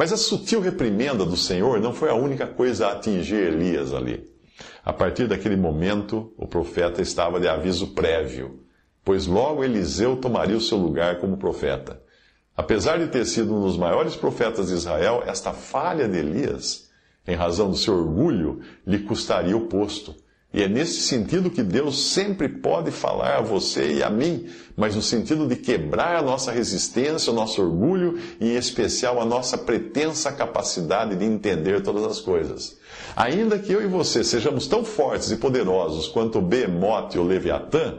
Mas 0.00 0.14
a 0.14 0.16
sutil 0.16 0.62
reprimenda 0.62 1.26
do 1.26 1.36
Senhor 1.36 1.78
não 1.78 1.92
foi 1.92 2.08
a 2.08 2.14
única 2.14 2.46
coisa 2.46 2.86
a 2.86 2.92
atingir 2.92 3.52
Elias 3.52 3.92
ali. 3.92 4.26
A 4.82 4.94
partir 4.94 5.28
daquele 5.28 5.56
momento, 5.56 6.32
o 6.38 6.46
profeta 6.46 7.02
estava 7.02 7.38
de 7.38 7.46
aviso 7.46 7.88
prévio, 7.88 8.64
pois 9.04 9.26
logo 9.26 9.62
Eliseu 9.62 10.16
tomaria 10.16 10.56
o 10.56 10.60
seu 10.60 10.78
lugar 10.78 11.18
como 11.18 11.36
profeta. 11.36 12.02
Apesar 12.56 12.98
de 12.98 13.08
ter 13.08 13.26
sido 13.26 13.54
um 13.54 13.60
dos 13.60 13.76
maiores 13.76 14.16
profetas 14.16 14.68
de 14.68 14.72
Israel, 14.72 15.22
esta 15.26 15.52
falha 15.52 16.08
de 16.08 16.16
Elias, 16.16 16.88
em 17.28 17.36
razão 17.36 17.68
do 17.70 17.76
seu 17.76 17.92
orgulho, 17.92 18.60
lhe 18.86 19.00
custaria 19.00 19.54
o 19.54 19.66
posto. 19.66 20.14
E 20.52 20.64
é 20.64 20.68
nesse 20.68 21.00
sentido 21.02 21.48
que 21.48 21.62
Deus 21.62 22.12
sempre 22.12 22.48
pode 22.48 22.90
falar 22.90 23.38
a 23.38 23.40
você 23.40 23.94
e 23.94 24.02
a 24.02 24.10
mim, 24.10 24.48
mas 24.76 24.96
no 24.96 25.02
sentido 25.02 25.46
de 25.46 25.54
quebrar 25.54 26.16
a 26.16 26.22
nossa 26.22 26.50
resistência, 26.50 27.32
o 27.32 27.34
nosso 27.34 27.62
orgulho 27.62 28.18
e, 28.40 28.50
em 28.50 28.56
especial, 28.56 29.20
a 29.20 29.24
nossa 29.24 29.56
pretensa 29.56 30.32
capacidade 30.32 31.14
de 31.14 31.24
entender 31.24 31.82
todas 31.82 32.04
as 32.04 32.20
coisas. 32.20 32.76
Ainda 33.14 33.60
que 33.60 33.72
eu 33.72 33.80
e 33.80 33.86
você 33.86 34.24
sejamos 34.24 34.66
tão 34.66 34.84
fortes 34.84 35.30
e 35.30 35.36
poderosos 35.36 36.08
quanto 36.08 36.40
o 36.40 36.42
Behemoth 36.42 37.14
e 37.14 37.18
o 37.18 37.24
Leviatã, 37.24 37.98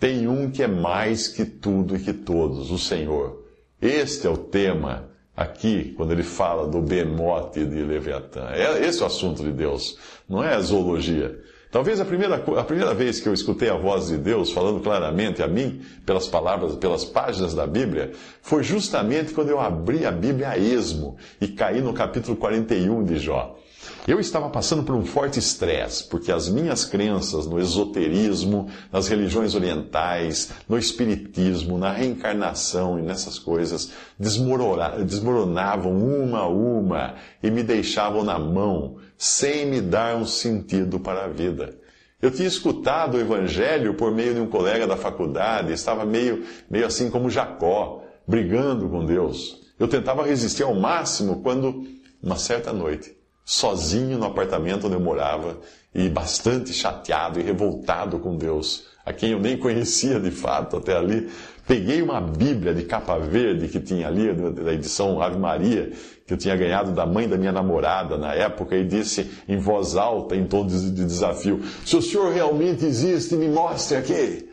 tem 0.00 0.26
um 0.26 0.50
que 0.50 0.62
é 0.62 0.68
mais 0.68 1.28
que 1.28 1.44
tudo 1.44 1.94
e 1.94 1.98
que 1.98 2.14
todos, 2.14 2.70
o 2.70 2.78
Senhor. 2.78 3.44
Este 3.80 4.26
é 4.26 4.30
o 4.30 4.36
tema 4.38 5.10
aqui, 5.36 5.92
quando 5.94 6.12
ele 6.12 6.22
fala 6.22 6.66
do 6.66 6.80
Behemoth 6.80 7.56
e 7.56 7.66
de 7.66 7.82
Leviatã. 7.82 8.48
É, 8.50 8.86
esse 8.86 9.00
é 9.00 9.04
o 9.04 9.06
assunto 9.06 9.42
de 9.42 9.52
Deus, 9.52 9.98
não 10.26 10.42
é 10.42 10.54
a 10.54 10.60
zoologia. 10.60 11.51
Talvez 11.72 11.98
a 11.98 12.04
primeira, 12.04 12.34
a 12.34 12.64
primeira 12.64 12.92
vez 12.92 13.18
que 13.18 13.26
eu 13.26 13.32
escutei 13.32 13.70
a 13.70 13.74
voz 13.74 14.08
de 14.08 14.18
Deus 14.18 14.52
falando 14.52 14.80
claramente 14.80 15.42
a 15.42 15.48
mim, 15.48 15.80
pelas 16.04 16.28
palavras, 16.28 16.76
pelas 16.76 17.02
páginas 17.02 17.54
da 17.54 17.66
Bíblia, 17.66 18.12
foi 18.42 18.62
justamente 18.62 19.32
quando 19.32 19.48
eu 19.48 19.58
abri 19.58 20.04
a 20.04 20.12
Bíblia 20.12 20.50
a 20.50 20.58
esmo 20.58 21.16
e 21.40 21.48
caí 21.48 21.80
no 21.80 21.94
capítulo 21.94 22.36
41 22.36 23.04
de 23.04 23.18
Jó. 23.18 23.56
Eu 24.04 24.18
estava 24.18 24.50
passando 24.50 24.82
por 24.82 24.96
um 24.96 25.04
forte 25.04 25.38
estresse, 25.38 26.02
porque 26.08 26.32
as 26.32 26.48
minhas 26.48 26.84
crenças 26.84 27.46
no 27.46 27.60
esoterismo, 27.60 28.68
nas 28.90 29.06
religiões 29.06 29.54
orientais, 29.54 30.50
no 30.68 30.76
espiritismo, 30.76 31.78
na 31.78 31.92
reencarnação 31.92 32.98
e 32.98 33.02
nessas 33.02 33.38
coisas 33.38 33.92
desmoronavam 34.18 35.96
uma 35.96 36.40
a 36.40 36.48
uma 36.48 37.14
e 37.40 37.48
me 37.48 37.62
deixavam 37.62 38.24
na 38.24 38.40
mão, 38.40 38.96
sem 39.16 39.66
me 39.66 39.80
dar 39.80 40.16
um 40.16 40.26
sentido 40.26 40.98
para 40.98 41.26
a 41.26 41.28
vida. 41.28 41.78
Eu 42.20 42.32
tinha 42.32 42.48
escutado 42.48 43.16
o 43.16 43.20
evangelho 43.20 43.94
por 43.94 44.10
meio 44.10 44.34
de 44.34 44.40
um 44.40 44.48
colega 44.48 44.84
da 44.84 44.96
faculdade, 44.96 45.72
estava 45.72 46.04
meio, 46.04 46.44
meio 46.68 46.86
assim 46.86 47.08
como 47.08 47.30
Jacó, 47.30 48.02
brigando 48.26 48.88
com 48.88 49.06
Deus. 49.06 49.60
Eu 49.78 49.86
tentava 49.86 50.26
resistir 50.26 50.64
ao 50.64 50.74
máximo 50.74 51.40
quando, 51.40 51.86
uma 52.20 52.36
certa 52.36 52.72
noite, 52.72 53.21
sozinho 53.44 54.18
no 54.18 54.26
apartamento 54.26 54.86
onde 54.86 54.96
eu 54.96 55.00
morava 55.00 55.58
e 55.94 56.08
bastante 56.08 56.72
chateado 56.72 57.38
e 57.38 57.42
revoltado 57.42 58.18
com 58.18 58.36
Deus, 58.36 58.84
a 59.04 59.12
quem 59.12 59.32
eu 59.32 59.40
nem 59.40 59.56
conhecia 59.56 60.18
de 60.18 60.30
fato 60.30 60.76
até 60.76 60.96
ali. 60.96 61.28
Peguei 61.66 62.02
uma 62.02 62.20
Bíblia 62.20 62.74
de 62.74 62.82
capa 62.82 63.18
verde 63.18 63.68
que 63.68 63.78
tinha 63.78 64.08
ali, 64.08 64.32
da 64.32 64.72
edição 64.72 65.20
Ave 65.22 65.38
Maria, 65.38 65.92
que 66.26 66.32
eu 66.32 66.36
tinha 66.36 66.56
ganhado 66.56 66.92
da 66.92 67.06
mãe 67.06 67.28
da 67.28 67.36
minha 67.36 67.52
namorada 67.52 68.16
na 68.16 68.34
época, 68.34 68.76
e 68.76 68.84
disse 68.84 69.30
em 69.48 69.58
voz 69.58 69.96
alta, 69.96 70.34
em 70.34 70.46
tom 70.46 70.66
de 70.66 70.90
desafio: 70.90 71.62
Se 71.84 71.96
o 71.96 72.02
senhor 72.02 72.32
realmente 72.32 72.84
existe, 72.84 73.36
me 73.36 73.48
mostre 73.48 73.96
aqui. 73.96 74.48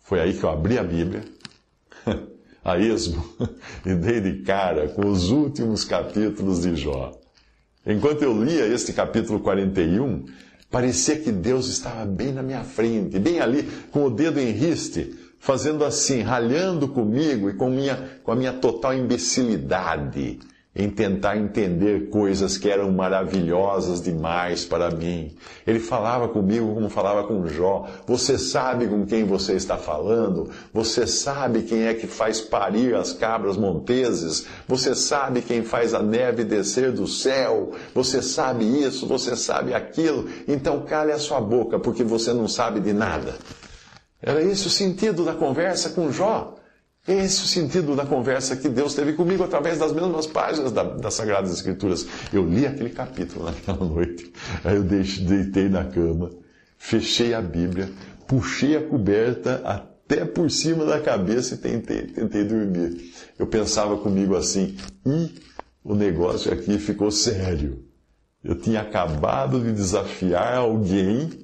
Foi 0.00 0.20
aí 0.20 0.34
que 0.34 0.44
eu 0.44 0.50
abri 0.50 0.78
a 0.78 0.82
Bíblia, 0.82 1.24
a 2.62 2.78
esmo, 2.78 3.24
e 3.86 3.94
dei 3.94 4.20
de 4.20 4.42
cara 4.42 4.88
com 4.88 5.06
os 5.08 5.30
últimos 5.30 5.84
capítulos 5.84 6.62
de 6.62 6.76
Jó. 6.76 7.21
Enquanto 7.86 8.22
eu 8.22 8.42
lia 8.42 8.66
este 8.66 8.92
capítulo 8.92 9.40
41, 9.40 10.24
parecia 10.70 11.16
que 11.16 11.32
Deus 11.32 11.68
estava 11.68 12.04
bem 12.04 12.32
na 12.32 12.42
minha 12.42 12.62
frente, 12.62 13.18
bem 13.18 13.40
ali, 13.40 13.68
com 13.90 14.04
o 14.04 14.10
dedo 14.10 14.38
em 14.38 14.52
riste, 14.52 15.14
fazendo 15.38 15.84
assim, 15.84 16.22
ralhando 16.22 16.88
comigo 16.88 17.50
e 17.50 17.54
com, 17.54 17.68
minha, 17.68 18.20
com 18.22 18.30
a 18.30 18.36
minha 18.36 18.52
total 18.52 18.94
imbecilidade 18.94 20.38
em 20.74 20.88
tentar 20.88 21.36
entender 21.36 22.08
coisas 22.08 22.56
que 22.56 22.70
eram 22.70 22.90
maravilhosas 22.90 24.00
demais 24.00 24.64
para 24.64 24.90
mim. 24.90 25.36
Ele 25.66 25.78
falava 25.78 26.28
comigo 26.28 26.74
como 26.74 26.88
falava 26.88 27.24
com 27.24 27.46
Jó. 27.46 27.86
Você 28.06 28.38
sabe 28.38 28.88
com 28.88 29.04
quem 29.04 29.24
você 29.24 29.52
está 29.52 29.76
falando? 29.76 30.50
Você 30.72 31.06
sabe 31.06 31.62
quem 31.62 31.82
é 31.82 31.92
que 31.92 32.06
faz 32.06 32.40
parir 32.40 32.94
as 32.94 33.12
cabras 33.12 33.58
monteses? 33.58 34.46
Você 34.66 34.94
sabe 34.94 35.42
quem 35.42 35.62
faz 35.62 35.92
a 35.92 36.02
neve 36.02 36.42
descer 36.42 36.90
do 36.90 37.06
céu? 37.06 37.72
Você 37.94 38.22
sabe 38.22 38.64
isso? 38.64 39.06
Você 39.06 39.36
sabe 39.36 39.74
aquilo? 39.74 40.26
Então 40.48 40.80
cale 40.86 41.12
a 41.12 41.18
sua 41.18 41.40
boca, 41.40 41.78
porque 41.78 42.02
você 42.02 42.32
não 42.32 42.48
sabe 42.48 42.80
de 42.80 42.94
nada. 42.94 43.34
Era 44.22 44.42
esse 44.42 44.68
o 44.68 44.70
sentido 44.70 45.22
da 45.22 45.34
conversa 45.34 45.90
com 45.90 46.10
Jó. 46.10 46.54
Esse 47.06 47.40
é 47.40 47.42
o 47.42 47.46
sentido 47.46 47.96
da 47.96 48.06
conversa 48.06 48.54
que 48.54 48.68
Deus 48.68 48.94
teve 48.94 49.14
comigo 49.14 49.42
através 49.42 49.76
das 49.76 49.92
mesmas 49.92 50.24
páginas 50.24 50.70
da, 50.70 50.84
das 50.84 51.14
Sagradas 51.14 51.52
Escrituras. 51.52 52.06
Eu 52.32 52.48
li 52.48 52.64
aquele 52.64 52.90
capítulo 52.90 53.44
naquela 53.44 53.84
noite, 53.84 54.32
aí 54.62 54.76
eu 54.76 54.84
deitei 54.84 55.68
na 55.68 55.84
cama, 55.84 56.30
fechei 56.78 57.34
a 57.34 57.42
Bíblia, 57.42 57.90
puxei 58.28 58.76
a 58.76 58.82
coberta 58.82 59.60
até 59.64 60.24
por 60.24 60.48
cima 60.48 60.84
da 60.84 61.00
cabeça 61.00 61.54
e 61.54 61.58
tentei, 61.58 62.02
tentei 62.02 62.44
dormir. 62.44 63.12
Eu 63.36 63.48
pensava 63.48 63.96
comigo 63.96 64.36
assim, 64.36 64.76
e 65.04 65.34
o 65.82 65.96
negócio 65.96 66.52
aqui 66.52 66.78
ficou 66.78 67.10
sério. 67.10 67.84
Eu 68.44 68.54
tinha 68.54 68.80
acabado 68.80 69.60
de 69.60 69.72
desafiar 69.72 70.56
alguém 70.58 71.41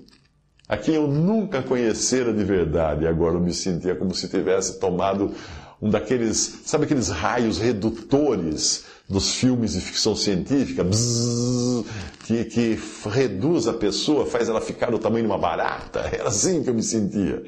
a 0.68 0.76
quem 0.76 0.96
eu 0.96 1.06
nunca 1.06 1.62
conhecera 1.62 2.32
de 2.32 2.44
verdade. 2.44 3.04
E 3.04 3.08
agora 3.08 3.34
eu 3.34 3.40
me 3.40 3.54
sentia 3.54 3.94
como 3.94 4.14
se 4.14 4.28
tivesse 4.28 4.78
tomado 4.78 5.32
um 5.80 5.88
daqueles, 5.88 6.60
sabe 6.66 6.84
aqueles 6.84 7.08
raios 7.08 7.58
redutores 7.58 8.84
dos 9.08 9.34
filmes 9.34 9.72
de 9.72 9.80
ficção 9.80 10.14
científica, 10.14 10.84
bzzz, 10.84 11.86
que, 12.26 12.44
que 12.44 12.78
reduz 13.08 13.66
a 13.66 13.72
pessoa, 13.72 14.26
faz 14.26 14.48
ela 14.48 14.60
ficar 14.60 14.90
do 14.90 14.98
tamanho 14.98 15.24
de 15.24 15.30
uma 15.30 15.38
barata. 15.38 16.00
Era 16.12 16.28
assim 16.28 16.62
que 16.62 16.68
eu 16.68 16.74
me 16.74 16.82
sentia. 16.82 17.42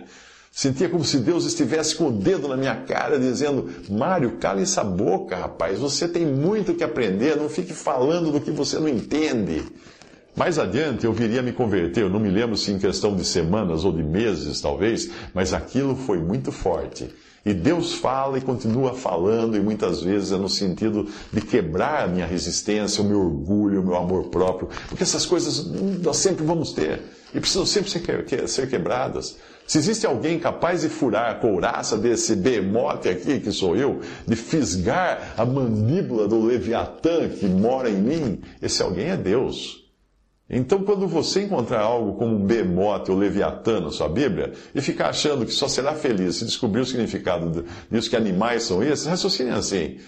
Sentia 0.53 0.89
como 0.89 1.05
se 1.05 1.19
Deus 1.19 1.45
estivesse 1.45 1.95
com 1.95 2.09
o 2.09 2.12
dedo 2.12 2.49
na 2.49 2.57
minha 2.57 2.75
cara, 2.75 3.19
dizendo: 3.19 3.71
Mário, 3.89 4.39
cale 4.39 4.62
essa 4.62 4.83
boca, 4.83 5.37
rapaz, 5.37 5.79
você 5.79 6.09
tem 6.09 6.27
muito 6.27 6.75
que 6.75 6.83
aprender, 6.83 7.37
não 7.37 7.49
fique 7.49 7.73
falando 7.73 8.33
do 8.33 8.41
que 8.41 8.50
você 8.50 8.79
não 8.79 8.89
entende. 8.89 9.65
Mais 10.37 10.59
adiante 10.59 11.05
eu 11.05 11.13
viria 11.13 11.41
a 11.41 11.43
me 11.43 11.53
converter, 11.53 12.03
eu 12.03 12.11
não 12.11 12.21
me 12.21 12.31
lembro 12.31 12.57
se 12.57 12.71
em 12.71 12.79
questão 12.79 13.17
de 13.17 13.25
semanas 13.25 13.85
ou 13.85 13.93
de 13.93 14.03
meses, 14.03 14.61
talvez, 14.61 15.11
mas 15.35 15.53
aquilo 15.53 15.97
foi 15.97 16.19
muito 16.19 16.53
forte. 16.53 17.09
E 17.45 17.55
Deus 17.55 17.95
fala 17.95 18.37
e 18.37 18.41
continua 18.41 18.93
falando, 18.93 19.57
e 19.57 19.61
muitas 19.61 20.03
vezes 20.03 20.31
é 20.31 20.37
no 20.37 20.49
sentido 20.49 21.09
de 21.33 21.41
quebrar 21.41 22.05
a 22.05 22.07
minha 22.07 22.27
resistência, 22.27 23.03
o 23.03 23.07
meu 23.07 23.19
orgulho, 23.19 23.81
o 23.81 23.87
meu 23.87 23.97
amor 23.97 24.29
próprio, 24.29 24.69
porque 24.89 25.03
essas 25.03 25.25
coisas 25.25 25.67
nós 26.03 26.19
sempre 26.19 26.45
vamos 26.45 26.73
ter 26.73 27.01
e 27.35 27.41
precisam 27.41 27.65
sempre 27.65 27.91
ser 28.47 28.69
quebradas. 28.69 29.37
Se 29.67 29.79
existe 29.79 30.05
alguém 30.05 30.39
capaz 30.39 30.83
de 30.83 30.89
furar 30.89 31.31
a 31.31 31.35
couraça 31.35 31.97
desse 31.97 32.35
bemote 32.35 33.09
aqui, 33.09 33.41
que 33.41 33.53
sou 33.53 33.77
eu, 33.77 34.01
de 34.27 34.37
fisgar 34.37 35.35
a 35.37 35.45
mandíbula 35.45 36.27
do 36.27 36.45
Leviatã 36.45 37.29
que 37.29 37.47
mora 37.47 37.89
em 37.89 37.97
mim, 37.97 38.41
esse 38.61 38.83
alguém 38.83 39.11
é 39.11 39.17
Deus. 39.17 39.80
Então, 40.50 40.83
quando 40.83 41.07
você 41.07 41.45
encontrar 41.45 41.83
algo 41.83 42.14
como 42.14 42.35
um 42.35 42.45
bemote 42.45 43.11
ou 43.11 43.16
leviatã 43.16 43.80
na 43.80 43.90
sua 43.90 44.09
Bíblia, 44.09 44.52
e 44.75 44.80
ficar 44.80 45.11
achando 45.11 45.47
que 45.47 45.52
só 45.52 45.69
será 45.69 45.95
feliz 45.95 46.37
se 46.37 46.45
descobrir 46.45 46.80
o 46.80 46.87
significado 46.87 47.64
disso, 47.88 48.11
que 48.11 48.16
animais 48.16 48.64
são 48.64 48.83
esses, 48.83 49.07
raciocine 49.07 49.50
assim. 49.50 49.99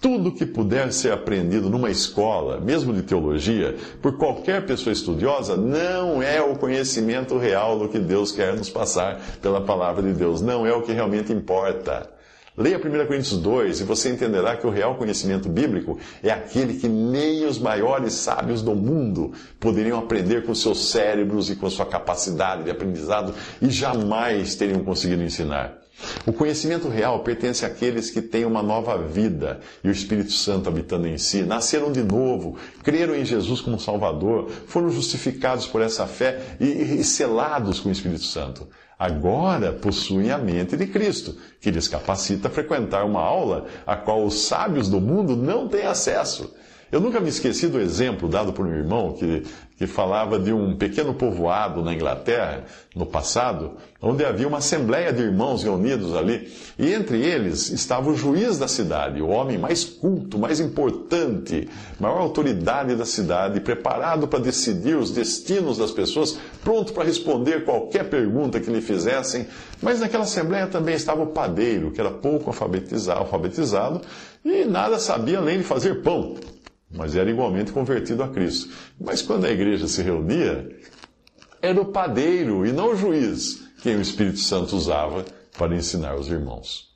Tudo 0.00 0.32
que 0.32 0.46
puder 0.46 0.90
ser 0.90 1.12
aprendido 1.12 1.68
numa 1.68 1.90
escola, 1.90 2.58
mesmo 2.60 2.94
de 2.94 3.02
teologia, 3.02 3.76
por 4.00 4.16
qualquer 4.16 4.64
pessoa 4.64 4.92
estudiosa, 4.92 5.54
não 5.54 6.22
é 6.22 6.40
o 6.40 6.56
conhecimento 6.56 7.36
real 7.36 7.78
do 7.78 7.88
que 7.88 7.98
Deus 7.98 8.32
quer 8.32 8.56
nos 8.56 8.70
passar 8.70 9.20
pela 9.42 9.60
palavra 9.60 10.02
de 10.02 10.14
Deus. 10.14 10.40
Não 10.40 10.66
é 10.66 10.72
o 10.72 10.82
que 10.82 10.92
realmente 10.92 11.30
importa. 11.30 12.13
Leia 12.56 12.78
1 12.78 12.80
Coríntios 13.06 13.36
2 13.38 13.80
e 13.80 13.84
você 13.84 14.10
entenderá 14.10 14.56
que 14.56 14.64
o 14.64 14.70
real 14.70 14.94
conhecimento 14.94 15.48
bíblico 15.48 15.98
é 16.22 16.30
aquele 16.30 16.74
que 16.74 16.86
nem 16.88 17.44
os 17.46 17.58
maiores 17.58 18.12
sábios 18.12 18.62
do 18.62 18.76
mundo 18.76 19.32
poderiam 19.58 19.98
aprender 19.98 20.46
com 20.46 20.54
seus 20.54 20.90
cérebros 20.90 21.50
e 21.50 21.56
com 21.56 21.68
sua 21.68 21.84
capacidade 21.84 22.62
de 22.62 22.70
aprendizado 22.70 23.34
e 23.60 23.68
jamais 23.68 24.54
teriam 24.54 24.84
conseguido 24.84 25.24
ensinar. 25.24 25.80
O 26.24 26.32
conhecimento 26.32 26.88
real 26.88 27.24
pertence 27.24 27.66
àqueles 27.66 28.08
que 28.08 28.22
têm 28.22 28.44
uma 28.44 28.62
nova 28.62 28.96
vida 28.98 29.58
e 29.82 29.88
o 29.88 29.92
Espírito 29.92 30.32
Santo 30.32 30.68
habitando 30.68 31.08
em 31.08 31.18
si, 31.18 31.42
nasceram 31.42 31.90
de 31.90 32.04
novo, 32.04 32.56
creram 32.84 33.16
em 33.16 33.24
Jesus 33.24 33.60
como 33.60 33.80
Salvador, 33.80 34.48
foram 34.68 34.90
justificados 34.90 35.66
por 35.66 35.82
essa 35.82 36.06
fé 36.06 36.56
e, 36.60 37.02
selados 37.02 37.80
com 37.80 37.88
o 37.88 37.92
Espírito 37.92 38.24
Santo 38.24 38.68
agora 38.98 39.72
possuem 39.72 40.30
a 40.30 40.38
mente 40.38 40.76
de 40.76 40.86
Cristo, 40.86 41.36
que 41.60 41.70
lhes 41.70 41.88
capacita 41.88 42.48
a 42.48 42.50
frequentar 42.50 43.04
uma 43.04 43.20
aula 43.20 43.66
a 43.86 43.96
qual 43.96 44.24
os 44.24 44.46
sábios 44.46 44.88
do 44.88 45.00
mundo 45.00 45.36
não 45.36 45.68
têm 45.68 45.86
acesso. 45.86 46.54
Eu 46.92 47.00
nunca 47.00 47.20
me 47.20 47.28
esqueci 47.28 47.66
do 47.66 47.80
exemplo 47.80 48.28
dado 48.28 48.52
por 48.52 48.66
um 48.66 48.72
irmão 48.72 49.12
que, 49.12 49.42
que 49.76 49.86
falava 49.86 50.38
de 50.38 50.52
um 50.52 50.76
pequeno 50.76 51.14
povoado 51.14 51.82
na 51.82 51.92
Inglaterra, 51.92 52.64
no 52.94 53.04
passado, 53.04 53.72
onde 54.00 54.24
havia 54.24 54.46
uma 54.46 54.58
assembleia 54.58 55.12
de 55.12 55.22
irmãos 55.22 55.64
reunidos 55.64 56.14
ali, 56.14 56.52
e 56.78 56.92
entre 56.92 57.20
eles 57.20 57.70
estava 57.70 58.10
o 58.10 58.14
juiz 58.14 58.58
da 58.58 58.68
cidade, 58.68 59.20
o 59.20 59.28
homem 59.28 59.58
mais 59.58 59.84
culto, 59.84 60.38
mais 60.38 60.60
importante, 60.60 61.68
maior 61.98 62.20
autoridade 62.20 62.94
da 62.94 63.04
cidade, 63.04 63.60
preparado 63.60 64.28
para 64.28 64.38
decidir 64.38 64.96
os 64.96 65.10
destinos 65.10 65.78
das 65.78 65.90
pessoas, 65.90 66.38
pronto 66.62 66.92
para 66.92 67.04
responder 67.04 67.64
qualquer 67.64 68.08
pergunta 68.08 68.60
que 68.60 68.70
lhe 68.70 68.80
fizessem. 68.80 69.46
Mas 69.82 70.00
naquela 70.00 70.24
assembleia 70.24 70.66
também 70.66 70.94
estava 70.94 71.22
o 71.22 71.28
padeiro, 71.28 71.90
que 71.90 72.00
era 72.00 72.10
pouco 72.10 72.50
alfabetizado, 72.50 73.20
alfabetizado 73.20 74.00
e 74.44 74.64
nada 74.64 74.98
sabia 74.98 75.38
além 75.38 75.58
de 75.58 75.64
fazer 75.64 76.02
pão 76.02 76.36
mas 76.94 77.16
era 77.16 77.30
igualmente 77.30 77.72
convertido 77.72 78.22
a 78.22 78.28
Cristo. 78.28 78.72
Mas 79.00 79.20
quando 79.20 79.44
a 79.44 79.50
igreja 79.50 79.86
se 79.88 80.02
reunia, 80.02 80.68
era 81.60 81.80
o 81.80 81.86
padeiro 81.86 82.64
e 82.64 82.72
não 82.72 82.92
o 82.92 82.96
juiz 82.96 83.64
quem 83.82 83.96
o 83.96 84.00
Espírito 84.00 84.38
Santo 84.38 84.76
usava 84.76 85.24
para 85.58 85.74
ensinar 85.74 86.16
os 86.16 86.28
irmãos. 86.28 86.94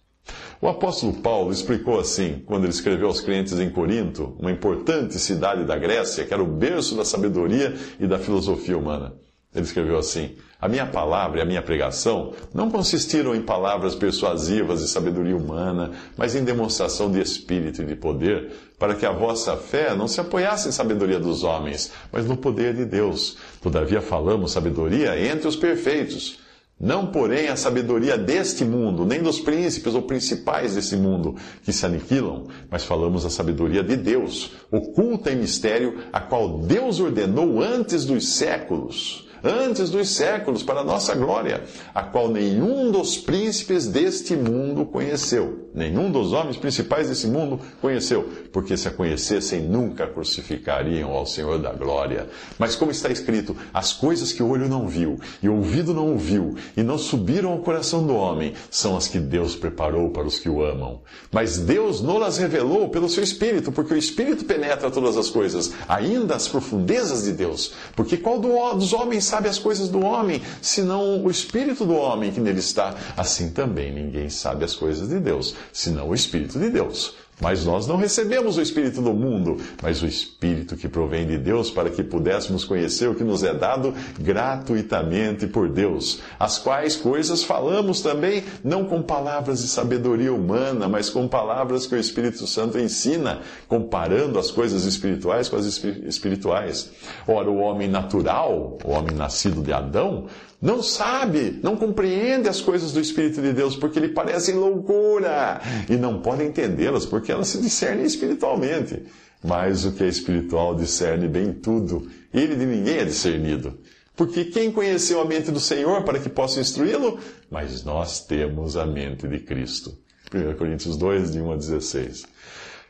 O 0.61 0.69
apóstolo 0.69 1.14
Paulo 1.14 1.52
explicou 1.52 2.00
assim, 2.00 2.43
quando 2.47 2.65
ele 2.65 2.73
escreveu 2.73 3.08
aos 3.08 3.21
crentes 3.21 3.58
em 3.58 3.71
Corinto, 3.71 4.37
uma 4.39 4.50
importante 4.50 5.19
cidade 5.19 5.65
da 5.65 5.76
Grécia, 5.76 6.25
que 6.25 6.34
era 6.34 6.43
o 6.43 6.47
berço 6.47 6.97
da 6.97 7.04
sabedoria 7.04 7.75
e 8.00 8.06
da 8.06 8.19
filosofia 8.19 8.76
humana. 8.76 9.15
Ele 9.54 9.65
escreveu 9.65 9.99
assim: 9.99 10.37
A 10.61 10.69
minha 10.69 10.87
palavra 10.87 11.39
e 11.39 11.43
a 11.43 11.45
minha 11.47 11.63
pregação 11.63 12.34
não 12.52 12.71
consistiram 12.71 13.34
em 13.34 13.41
palavras 13.41 13.95
persuasivas 13.95 14.80
de 14.80 14.89
sabedoria 14.89 15.37
humana, 15.37 15.93
mas 16.17 16.34
em 16.34 16.45
demonstração 16.45 17.11
de 17.11 17.21
espírito 17.21 17.82
e 17.82 17.87
de 17.87 17.97
poder, 17.97 18.52
para 18.78 18.95
que 18.95 19.06
a 19.06 19.13
vossa 19.13 19.56
fé 19.56 19.95
não 19.97 20.06
se 20.06 20.21
apoiasse 20.21 20.69
em 20.69 20.73
sabedoria 20.73 21.19
dos 21.19 21.45
homens, 21.45 21.91
mas 22.13 22.26
no 22.26 22.37
poder 22.37 22.75
de 22.75 22.84
Deus. 22.84 23.39
Todavia 23.63 24.02
falamos 24.02 24.52
sabedoria 24.52 25.19
entre 25.19 25.49
os 25.49 25.56
perfeitos. 25.56 26.39
Não, 26.80 27.06
porém, 27.06 27.49
a 27.49 27.56
sabedoria 27.56 28.17
deste 28.17 28.65
mundo, 28.65 29.04
nem 29.04 29.21
dos 29.21 29.41
príncipes 29.41 29.95
ou 29.95 30.02
principais 30.02 30.76
desse 30.76 30.95
mundo 30.95 31.34
que 31.65 31.73
se 31.73 31.84
aniquilam, 31.84 32.47
mas 32.71 32.84
falamos 32.84 33.26
a 33.26 33.30
sabedoria 33.30 33.82
de 33.82 33.97
Deus, 33.97 34.52
oculta 34.71 35.32
em 35.32 35.37
mistério, 35.37 35.99
a 36.13 36.21
qual 36.21 36.58
Deus 36.58 37.00
ordenou 37.00 37.61
antes 37.61 38.04
dos 38.04 38.28
séculos 38.28 39.26
antes 39.43 39.91
dos 39.91 40.11
séculos, 40.11 40.63
para 40.63 40.81
a 40.81 40.85
nossa 40.85 41.15
glória, 41.15 41.63
a 41.95 42.03
qual 42.03 42.29
nenhum 42.29 42.91
dos 42.91 43.17
príncipes 43.17 43.87
deste 43.87 44.35
mundo 44.35 44.85
conheceu, 44.85 45.69
nenhum 45.75 46.11
dos 46.11 46.33
homens 46.33 46.57
principais 46.57 47.09
desse 47.09 47.27
mundo 47.27 47.61
conheceu, 47.81 48.29
porque 48.53 48.77
se 48.77 48.89
a 48.89 48.91
conhecessem 48.91 49.63
nunca 49.63 50.07
crucificariam 50.07 51.11
ao 51.11 51.27
Senhor 51.27 51.59
da 51.59 51.73
glória. 51.73 52.29
Mas 52.59 52.75
como 52.75 52.91
está 52.91 53.09
escrito, 53.11 53.57
as 53.73 53.93
coisas 53.93 54.33
que 54.33 54.43
o 54.43 54.49
olho 54.49 54.69
não 54.69 54.89
viu 54.89 55.19
e 55.43 55.49
o 55.49 55.57
ouvido 55.57 55.95
não 55.95 56.09
ouviu 56.13 56.57
e 56.77 56.83
não 56.83 56.99
subiram 56.99 57.53
ao 57.53 57.59
coração 57.59 58.07
do 58.07 58.15
homem, 58.15 58.55
são 58.71 58.97
as 58.97 59.09
que 59.09 59.19
Deus 59.19 59.55
preparou 59.55 60.11
para 60.11 60.27
os 60.27 60.39
que 60.39 60.49
o 60.49 60.65
amam. 60.65 61.01
Mas 61.31 61.59
Deus 61.59 62.01
não 62.01 62.19
las 62.19 62.39
revelou 62.39 62.89
pelo 62.89 63.09
seu 63.09 63.23
Espírito, 63.23 63.71
porque 63.71 63.95
o 63.95 63.97
Espírito 63.97 64.45
penetra 64.45 64.91
todas 64.91 65.17
as 65.17 65.29
coisas, 65.31 65.73
ainda 65.89 66.35
as 66.35 66.49
profundezas 66.49 67.25
de 67.25 67.33
Deus. 67.33 67.75
Porque 67.95 68.17
qual 68.17 68.39
dos 68.39 68.93
homens 68.93 69.27
sabe 69.28 69.49
as 69.49 69.58
coisas 69.58 69.88
do 69.88 70.00
homem, 70.00 70.43
senão 70.60 71.23
o 71.23 71.30
Espírito 71.30 71.84
do 71.84 71.95
homem 71.95 72.32
que 72.32 72.41
nele 72.41 72.60
está. 72.60 72.95
Assim 73.17 73.50
também 73.50 73.93
ninguém 73.93 74.28
sabe 74.28 74.64
as 74.64 74.75
coisas 74.75 75.08
de 75.08 75.21
Deus, 75.21 75.54
senão 75.73 76.08
o 76.08 76.14
Espírito 76.14 76.58
de 76.58 76.71
Deus. 76.71 77.14
Mas 77.41 77.65
nós 77.65 77.87
não 77.87 77.97
recebemos 77.97 78.57
o 78.57 78.63
Espírito 78.63 79.01
do 79.01 79.13
mundo, 79.13 79.59
mas 79.83 80.03
o 80.03 80.07
Espírito 80.07 80.77
que 80.77 80.89
provém 80.89 81.27
de 81.27 81.39
Deus, 81.39 81.71
para 81.71 81.89
que 81.91 82.03
pudéssemos 82.03 82.65
conhecer 82.65 83.09
o 83.09 83.15
que 83.15 83.23
nos 83.23 83.45
é 83.45 83.55
dado 83.55 83.95
gratuitamente 84.19 85.47
por 85.47 85.69
Deus. 85.69 86.21
As 86.39 86.59
quais 86.59 86.97
coisas 86.97 87.45
falamos 87.45 88.01
também, 88.01 88.43
não 88.65 88.85
com 88.85 89.01
palavras 89.03 89.63
de 89.63 89.69
sabedoria 89.69 90.33
humana, 90.33 90.89
mas 90.89 91.09
com 91.09 91.29
palavras 91.29 91.87
que 91.87 91.95
o 91.95 91.99
Espírito 91.99 92.47
Santo 92.47 92.79
ensina, 92.79 93.41
comparando 93.69 94.39
as 94.39 94.51
coisas 94.51 94.85
espirituais 94.85 95.49
com 95.49 95.57
as 95.57 95.65
espirituais. 95.67 96.91
Ora, 97.27 97.51
o 97.51 97.59
homem 97.59 97.89
natural, 97.89 98.79
o 98.85 98.91
homem 98.91 99.15
nascido 99.15 99.63
de 99.63 99.73
Adão, 99.73 100.27
não 100.61 100.83
sabe, 100.83 101.61
não 101.63 101.77
compreende 101.77 102.49
as 102.49 102.61
coisas 102.61 102.93
do 102.93 103.01
Espírito 103.01 103.41
de 103.41 103.53
Deus, 103.53 103.77
porque 103.77 104.01
lhe 104.01 104.09
parecem 104.09 104.57
loucura 104.57 105.61
e 105.89 105.97
não 105.97 106.21
pode 106.21 106.43
entendê-las, 106.43 107.07
porque 107.07 107.27
elas 107.32 107.49
se 107.49 107.60
discernem 107.60 108.04
espiritualmente. 108.04 109.02
Mas 109.43 109.84
o 109.84 109.93
que 109.93 110.04
é 110.04 110.08
espiritual 110.08 110.75
discerne 110.75 111.28
bem 111.28 111.52
tudo, 111.52 112.10
ele 112.34 112.56
de 112.56 112.67
ninguém 112.67 112.99
é 112.99 113.04
discernido. 113.04 113.78
Porque 114.17 114.47
quem 114.47 114.73
conheceu 114.73 115.21
a 115.21 115.25
mente 115.25 115.52
do 115.52 115.60
Senhor 115.60 116.02
para 116.02 116.19
que 116.19 116.28
possa 116.28 116.60
instruí-lo? 116.60 117.21
Mas 117.49 117.84
nós 117.84 118.26
temos 118.26 118.76
a 118.76 118.84
mente 118.84 119.28
de 119.28 119.38
Cristo. 119.38 119.97
1 120.34 120.56
Coríntios 120.56 120.97
2, 120.97 121.32
de 121.32 121.41
1 121.41 121.52
a 121.52 121.56
16. 121.56 122.25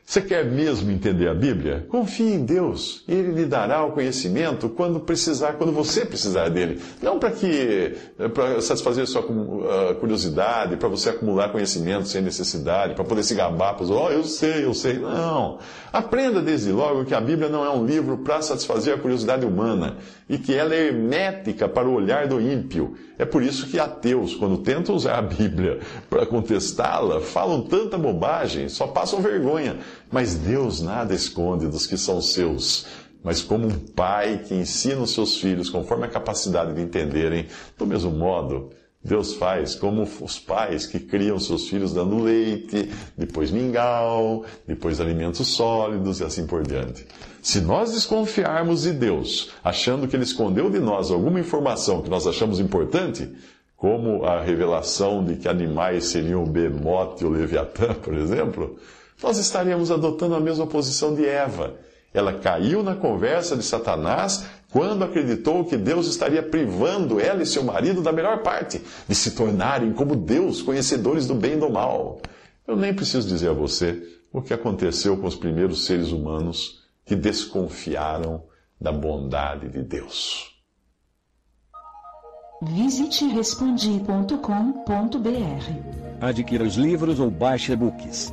Você 0.08 0.22
quer 0.22 0.42
mesmo 0.42 0.90
entender 0.90 1.28
a 1.28 1.34
Bíblia? 1.34 1.84
Confie 1.86 2.32
em 2.32 2.42
Deus. 2.42 3.04
Ele 3.06 3.30
lhe 3.30 3.44
dará 3.44 3.84
o 3.84 3.92
conhecimento 3.92 4.70
quando 4.70 4.98
precisar, 5.00 5.52
quando 5.58 5.70
você 5.70 6.02
precisar 6.02 6.48
dele. 6.48 6.80
Não 7.02 7.18
para 7.18 7.30
que 7.30 7.94
para 8.32 8.58
satisfazer 8.62 9.06
sua 9.06 9.20
uh, 9.20 9.94
curiosidade, 9.96 10.78
para 10.78 10.88
você 10.88 11.10
acumular 11.10 11.52
conhecimento 11.52 12.08
sem 12.08 12.22
necessidade, 12.22 12.94
para 12.94 13.04
poder 13.04 13.22
se 13.22 13.34
gabar, 13.34 13.74
para 13.74 13.84
oh, 13.84 14.10
eu 14.10 14.24
sei, 14.24 14.64
eu 14.64 14.72
sei. 14.72 14.94
Não. 14.94 15.58
Aprenda 15.92 16.40
desde 16.40 16.72
logo 16.72 17.04
que 17.04 17.14
a 17.14 17.20
Bíblia 17.20 17.50
não 17.50 17.62
é 17.62 17.68
um 17.68 17.84
livro 17.84 18.16
para 18.16 18.40
satisfazer 18.40 18.94
a 18.94 18.98
curiosidade 18.98 19.44
humana 19.44 19.98
e 20.26 20.38
que 20.38 20.54
ela 20.54 20.74
é 20.74 20.86
hermética 20.86 21.68
para 21.68 21.86
o 21.86 21.92
olhar 21.92 22.26
do 22.26 22.40
ímpio. 22.40 22.94
É 23.18 23.24
por 23.24 23.42
isso 23.42 23.66
que 23.66 23.78
ateus, 23.80 24.34
quando 24.34 24.58
tentam 24.58 24.94
usar 24.94 25.18
a 25.18 25.22
Bíblia 25.22 25.80
para 26.08 26.24
contestá-la, 26.24 27.20
falam 27.20 27.62
tanta 27.62 27.98
bobagem, 27.98 28.68
só 28.68 28.86
passam 28.86 29.20
vergonha 29.20 29.76
mas 30.10 30.34
Deus 30.34 30.80
nada 30.80 31.14
esconde 31.14 31.66
dos 31.66 31.86
que 31.86 31.96
são 31.96 32.20
seus. 32.20 32.86
Mas 33.22 33.42
como 33.42 33.66
um 33.66 33.78
pai 33.78 34.42
que 34.46 34.54
ensina 34.54 35.02
os 35.02 35.12
seus 35.12 35.38
filhos 35.38 35.68
conforme 35.68 36.06
a 36.06 36.10
capacidade 36.10 36.72
de 36.72 36.80
entenderem, 36.80 37.46
do 37.76 37.86
mesmo 37.86 38.10
modo, 38.10 38.70
Deus 39.02 39.34
faz 39.34 39.74
como 39.74 40.02
os 40.20 40.38
pais 40.38 40.86
que 40.86 40.98
criam 40.98 41.38
seus 41.38 41.68
filhos 41.68 41.92
dando 41.92 42.22
leite, 42.22 42.90
depois 43.16 43.50
mingau, 43.50 44.44
depois 44.66 45.00
alimentos 45.00 45.48
sólidos 45.48 46.20
e 46.20 46.24
assim 46.24 46.46
por 46.46 46.66
diante. 46.66 47.06
Se 47.40 47.60
nós 47.60 47.92
desconfiarmos 47.92 48.82
de 48.82 48.92
Deus, 48.92 49.52
achando 49.62 50.06
que 50.08 50.16
Ele 50.16 50.24
escondeu 50.24 50.68
de 50.68 50.80
nós 50.80 51.10
alguma 51.10 51.40
informação 51.40 52.02
que 52.02 52.10
nós 52.10 52.26
achamos 52.26 52.58
importante, 52.58 53.30
como 53.76 54.24
a 54.24 54.42
revelação 54.42 55.24
de 55.24 55.36
que 55.36 55.48
animais 55.48 56.06
seriam 56.06 56.42
o 56.42 56.46
bemote 56.46 57.22
e 57.22 57.26
o 57.26 57.30
leviatã, 57.30 57.94
por 57.94 58.14
exemplo, 58.14 58.76
nós 59.22 59.38
estaríamos 59.38 59.90
adotando 59.90 60.34
a 60.34 60.40
mesma 60.40 60.66
posição 60.66 61.14
de 61.14 61.26
Eva. 61.26 61.76
Ela 62.12 62.32
caiu 62.34 62.82
na 62.82 62.94
conversa 62.94 63.56
de 63.56 63.62
Satanás 63.62 64.46
quando 64.70 65.04
acreditou 65.04 65.64
que 65.64 65.76
Deus 65.76 66.06
estaria 66.06 66.42
privando 66.42 67.20
ela 67.20 67.42
e 67.42 67.46
seu 67.46 67.62
marido 67.62 68.02
da 68.02 68.12
melhor 68.12 68.42
parte, 68.42 68.82
de 69.06 69.14
se 69.14 69.32
tornarem 69.32 69.92
como 69.92 70.14
Deus, 70.14 70.62
conhecedores 70.62 71.26
do 71.26 71.34
bem 71.34 71.54
e 71.54 71.56
do 71.56 71.70
mal. 71.70 72.20
Eu 72.66 72.76
nem 72.76 72.94
preciso 72.94 73.26
dizer 73.26 73.50
a 73.50 73.54
você 73.54 74.02
o 74.32 74.42
que 74.42 74.52
aconteceu 74.52 75.16
com 75.16 75.26
os 75.26 75.36
primeiros 75.36 75.86
seres 75.86 76.10
humanos 76.10 76.84
que 77.04 77.16
desconfiaram 77.16 78.42
da 78.80 78.92
bondade 78.92 79.68
de 79.68 79.82
Deus. 79.82 80.54
Visite 82.60 83.26
respondi.com.br. 83.26 84.26
Adquira 86.20 86.64
os 86.64 86.74
livros 86.74 87.20
ou 87.20 87.30
baixe 87.30 87.72
e-books. 87.72 88.32